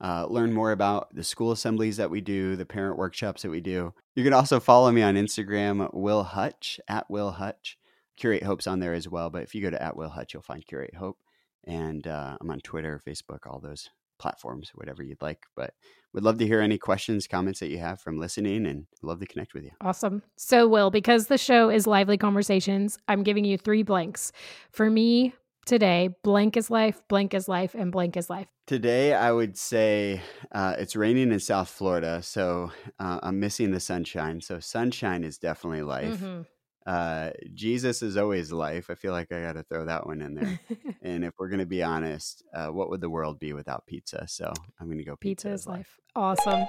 uh, 0.00 0.26
learn 0.28 0.52
more 0.52 0.72
about 0.72 1.14
the 1.14 1.24
school 1.24 1.52
assemblies 1.52 1.96
that 1.96 2.10
we 2.10 2.20
do, 2.20 2.56
the 2.56 2.66
parent 2.66 2.96
workshops 2.96 3.42
that 3.42 3.50
we 3.50 3.60
do. 3.60 3.92
You 4.14 4.24
can 4.24 4.32
also 4.32 4.60
follow 4.60 4.90
me 4.92 5.02
on 5.02 5.14
Instagram, 5.14 5.92
Will 5.92 6.22
Hutch, 6.22 6.80
at 6.88 7.10
Will 7.10 7.32
Hutch. 7.32 7.78
Curate 8.16 8.42
Hope's 8.42 8.66
on 8.66 8.80
there 8.80 8.94
as 8.94 9.08
well, 9.08 9.30
but 9.30 9.42
if 9.42 9.54
you 9.54 9.62
go 9.62 9.70
to 9.70 9.80
at 9.80 9.96
Will 9.96 10.08
Hutch, 10.08 10.34
you'll 10.34 10.42
find 10.42 10.66
Curate 10.66 10.94
Hope. 10.96 11.18
And 11.64 12.06
uh, 12.06 12.36
I'm 12.40 12.50
on 12.50 12.60
Twitter, 12.60 13.00
Facebook, 13.06 13.46
all 13.46 13.60
those 13.60 13.90
platforms, 14.18 14.72
whatever 14.74 15.02
you'd 15.02 15.22
like. 15.22 15.44
But 15.54 15.74
we'd 16.12 16.24
love 16.24 16.38
to 16.38 16.46
hear 16.46 16.60
any 16.60 16.78
questions, 16.78 17.26
comments 17.26 17.60
that 17.60 17.70
you 17.70 17.78
have 17.78 18.00
from 18.00 18.18
listening 18.18 18.66
and 18.66 18.86
love 19.02 19.20
to 19.20 19.26
connect 19.26 19.54
with 19.54 19.64
you. 19.64 19.70
Awesome. 19.80 20.22
So, 20.36 20.66
Will, 20.66 20.90
because 20.90 21.28
the 21.28 21.38
show 21.38 21.70
is 21.70 21.86
Lively 21.86 22.18
Conversations, 22.18 22.98
I'm 23.06 23.22
giving 23.22 23.44
you 23.44 23.56
three 23.56 23.84
blanks. 23.84 24.32
For 24.72 24.90
me, 24.90 25.34
today, 25.66 26.10
blank 26.24 26.56
is 26.56 26.70
life, 26.70 27.00
blank 27.08 27.34
is 27.34 27.48
life, 27.48 27.74
and 27.74 27.92
blank 27.92 28.16
is 28.16 28.28
life? 28.28 28.48
Today, 28.68 29.14
I 29.14 29.32
would 29.32 29.56
say 29.56 30.20
uh, 30.52 30.74
it's 30.76 30.94
raining 30.94 31.32
in 31.32 31.40
South 31.40 31.70
Florida, 31.70 32.22
so 32.22 32.70
uh, 33.00 33.18
I'm 33.22 33.40
missing 33.40 33.70
the 33.70 33.80
sunshine. 33.80 34.42
So, 34.42 34.60
sunshine 34.60 35.24
is 35.24 35.38
definitely 35.38 35.80
life. 35.80 36.20
Mm-hmm. 36.20 36.42
Uh, 36.86 37.30
Jesus 37.54 38.02
is 38.02 38.18
always 38.18 38.52
life. 38.52 38.90
I 38.90 38.94
feel 38.94 39.12
like 39.12 39.32
I 39.32 39.40
got 39.40 39.54
to 39.54 39.62
throw 39.62 39.86
that 39.86 40.06
one 40.06 40.20
in 40.20 40.34
there. 40.34 40.60
and 41.02 41.24
if 41.24 41.32
we're 41.38 41.48
going 41.48 41.60
to 41.60 41.66
be 41.66 41.82
honest, 41.82 42.44
uh, 42.52 42.66
what 42.66 42.90
would 42.90 43.00
the 43.00 43.08
world 43.08 43.38
be 43.38 43.54
without 43.54 43.86
pizza? 43.86 44.26
So, 44.28 44.52
I'm 44.78 44.86
going 44.86 44.98
to 44.98 45.04
go 45.04 45.16
pizza, 45.16 45.48
pizza 45.48 45.50
is 45.54 45.66
life. 45.66 45.98
life. 46.14 46.36
Awesome. 46.46 46.66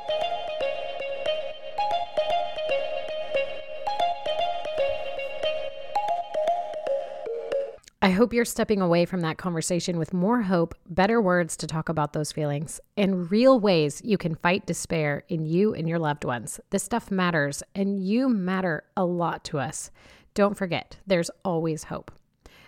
I 8.01 8.11
hope 8.11 8.31
you're 8.31 8.45
stepping 8.45 8.79
away 8.81 9.03
from 9.03 9.19
that 9.21 9.37
conversation 9.37 9.97
with 9.97 10.13
more 10.13 10.43
hope, 10.43 10.73
better 10.89 11.21
words 11.21 11.57
to 11.57 11.67
talk 11.67 11.89
about 11.89 12.13
those 12.13 12.31
feelings, 12.31 12.79
and 12.95 13.29
real 13.29 13.59
ways 13.59 14.01
you 14.05 14.17
can 14.17 14.35
fight 14.35 14.65
despair 14.65 15.23
in 15.27 15.45
you 15.45 15.73
and 15.73 15.85
your 15.85 15.99
loved 15.99 16.23
ones. 16.23 16.61
This 16.69 16.83
stuff 16.83 17.11
matters, 17.11 17.61
and 17.75 18.01
you 18.01 18.29
matter 18.29 18.85
a 18.95 19.03
lot 19.03 19.43
to 19.45 19.59
us. 19.59 19.91
Don't 20.33 20.55
forget, 20.55 20.95
there's 21.07 21.29
always 21.43 21.83
hope. 21.83 22.09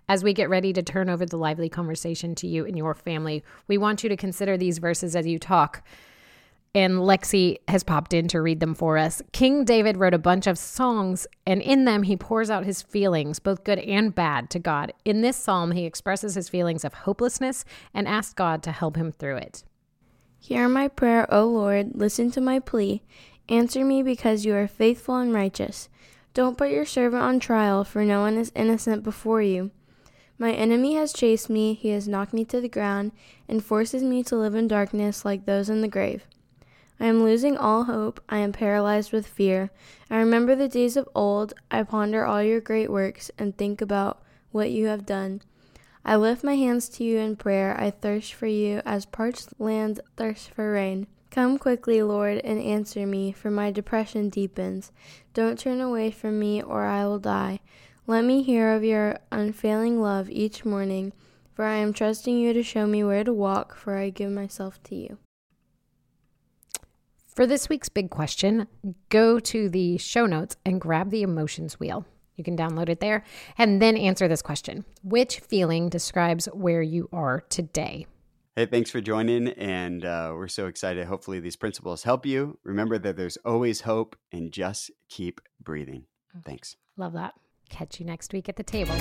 As 0.09 0.21
we 0.21 0.33
get 0.33 0.49
ready 0.49 0.73
to 0.73 0.83
turn 0.83 1.09
over 1.09 1.25
the 1.25 1.37
lively 1.37 1.69
conversation 1.69 2.35
to 2.35 2.47
you 2.47 2.65
and 2.65 2.77
your 2.77 2.93
family, 2.93 3.41
we 3.69 3.77
want 3.77 4.03
you 4.03 4.09
to 4.09 4.17
consider 4.17 4.57
these 4.57 4.79
verses 4.79 5.15
as 5.15 5.25
you 5.25 5.39
talk 5.39 5.81
and 6.73 6.93
Lexi 6.99 7.57
has 7.67 7.83
popped 7.83 8.13
in 8.13 8.27
to 8.29 8.41
read 8.41 8.59
them 8.59 8.73
for 8.73 8.97
us. 8.97 9.21
King 9.33 9.65
David 9.65 9.97
wrote 9.97 10.13
a 10.13 10.19
bunch 10.19 10.47
of 10.47 10.57
songs, 10.57 11.27
and 11.45 11.61
in 11.61 11.85
them 11.85 12.03
he 12.03 12.15
pours 12.15 12.49
out 12.49 12.65
his 12.65 12.81
feelings, 12.81 13.39
both 13.39 13.63
good 13.63 13.79
and 13.79 14.15
bad, 14.15 14.49
to 14.51 14.59
God. 14.59 14.93
In 15.03 15.21
this 15.21 15.37
psalm, 15.37 15.71
he 15.71 15.85
expresses 15.85 16.35
his 16.35 16.49
feelings 16.49 16.85
of 16.85 16.93
hopelessness 16.93 17.65
and 17.93 18.07
asks 18.07 18.33
God 18.33 18.63
to 18.63 18.71
help 18.71 18.95
him 18.95 19.11
through 19.11 19.37
it. 19.37 19.63
Hear 20.39 20.69
my 20.69 20.87
prayer, 20.87 21.31
O 21.33 21.45
Lord. 21.45 21.91
Listen 21.93 22.31
to 22.31 22.41
my 22.41 22.59
plea. 22.59 23.03
Answer 23.49 23.83
me 23.83 24.01
because 24.01 24.45
you 24.45 24.55
are 24.55 24.67
faithful 24.67 25.17
and 25.17 25.33
righteous. 25.33 25.89
Don't 26.33 26.57
put 26.57 26.71
your 26.71 26.85
servant 26.85 27.21
on 27.21 27.39
trial, 27.39 27.83
for 27.83 28.05
no 28.05 28.21
one 28.21 28.37
is 28.37 28.51
innocent 28.55 29.03
before 29.03 29.41
you. 29.41 29.71
My 30.39 30.53
enemy 30.53 30.95
has 30.95 31.13
chased 31.13 31.49
me, 31.49 31.73
he 31.73 31.89
has 31.89 32.07
knocked 32.07 32.33
me 32.33 32.45
to 32.45 32.61
the 32.61 32.69
ground, 32.69 33.11
and 33.47 33.63
forces 33.63 34.01
me 34.01 34.23
to 34.23 34.35
live 34.37 34.55
in 34.55 34.67
darkness 34.67 35.25
like 35.25 35.45
those 35.45 35.69
in 35.69 35.81
the 35.81 35.87
grave. 35.87 36.25
I 37.01 37.05
am 37.05 37.23
losing 37.23 37.57
all 37.57 37.85
hope. 37.85 38.21
I 38.29 38.37
am 38.37 38.51
paralyzed 38.51 39.11
with 39.11 39.25
fear. 39.25 39.71
I 40.11 40.17
remember 40.17 40.55
the 40.55 40.67
days 40.67 40.95
of 40.95 41.09
old. 41.15 41.51
I 41.71 41.81
ponder 41.81 42.23
all 42.23 42.43
your 42.43 42.61
great 42.61 42.91
works 42.91 43.31
and 43.39 43.57
think 43.57 43.81
about 43.81 44.21
what 44.51 44.69
you 44.69 44.85
have 44.85 45.03
done. 45.03 45.41
I 46.05 46.15
lift 46.15 46.43
my 46.43 46.55
hands 46.55 46.89
to 46.89 47.03
you 47.03 47.17
in 47.17 47.37
prayer. 47.37 47.75
I 47.75 47.89
thirst 47.89 48.35
for 48.35 48.45
you 48.45 48.83
as 48.85 49.07
parched 49.07 49.59
land 49.59 49.99
thirsts 50.15 50.45
for 50.45 50.73
rain. 50.73 51.07
Come 51.31 51.57
quickly, 51.57 52.03
Lord, 52.03 52.37
and 52.43 52.61
answer 52.61 53.07
me, 53.07 53.31
for 53.31 53.49
my 53.49 53.71
depression 53.71 54.29
deepens. 54.29 54.91
Don't 55.33 55.57
turn 55.57 55.81
away 55.81 56.11
from 56.11 56.37
me, 56.37 56.61
or 56.61 56.85
I 56.85 57.05
will 57.05 57.17
die. 57.17 57.61
Let 58.05 58.25
me 58.25 58.43
hear 58.43 58.75
of 58.75 58.83
your 58.83 59.17
unfailing 59.31 59.99
love 59.99 60.29
each 60.29 60.65
morning, 60.65 61.13
for 61.55 61.65
I 61.65 61.77
am 61.77 61.93
trusting 61.93 62.37
you 62.37 62.53
to 62.53 62.61
show 62.61 62.85
me 62.85 63.03
where 63.03 63.23
to 63.23 63.33
walk, 63.33 63.73
for 63.73 63.95
I 63.95 64.11
give 64.11 64.31
myself 64.31 64.83
to 64.83 64.95
you. 64.95 65.17
For 67.41 67.47
this 67.47 67.69
week's 67.69 67.89
big 67.89 68.11
question, 68.11 68.67
go 69.09 69.39
to 69.39 69.67
the 69.67 69.97
show 69.97 70.27
notes 70.27 70.57
and 70.63 70.79
grab 70.79 71.09
the 71.09 71.23
emotions 71.23 71.79
wheel. 71.79 72.05
You 72.35 72.43
can 72.43 72.55
download 72.55 72.87
it 72.87 72.99
there 72.99 73.23
and 73.57 73.81
then 73.81 73.97
answer 73.97 74.27
this 74.27 74.43
question 74.43 74.85
Which 75.01 75.39
feeling 75.39 75.89
describes 75.89 76.45
where 76.53 76.83
you 76.83 77.09
are 77.11 77.41
today? 77.49 78.05
Hey, 78.55 78.67
thanks 78.67 78.91
for 78.91 79.01
joining. 79.01 79.47
And 79.47 80.05
uh, 80.05 80.33
we're 80.35 80.49
so 80.49 80.67
excited. 80.67 81.07
Hopefully, 81.07 81.39
these 81.39 81.55
principles 81.55 82.03
help 82.03 82.27
you. 82.27 82.59
Remember 82.63 82.99
that 82.99 83.17
there's 83.17 83.37
always 83.37 83.81
hope 83.81 84.15
and 84.31 84.51
just 84.51 84.91
keep 85.09 85.41
breathing. 85.59 86.03
Thanks. 86.45 86.75
Love 86.95 87.13
that. 87.13 87.33
Catch 87.69 87.99
you 87.99 88.05
next 88.05 88.33
week 88.33 88.49
at 88.49 88.55
the 88.55 88.61
table. 88.61 88.93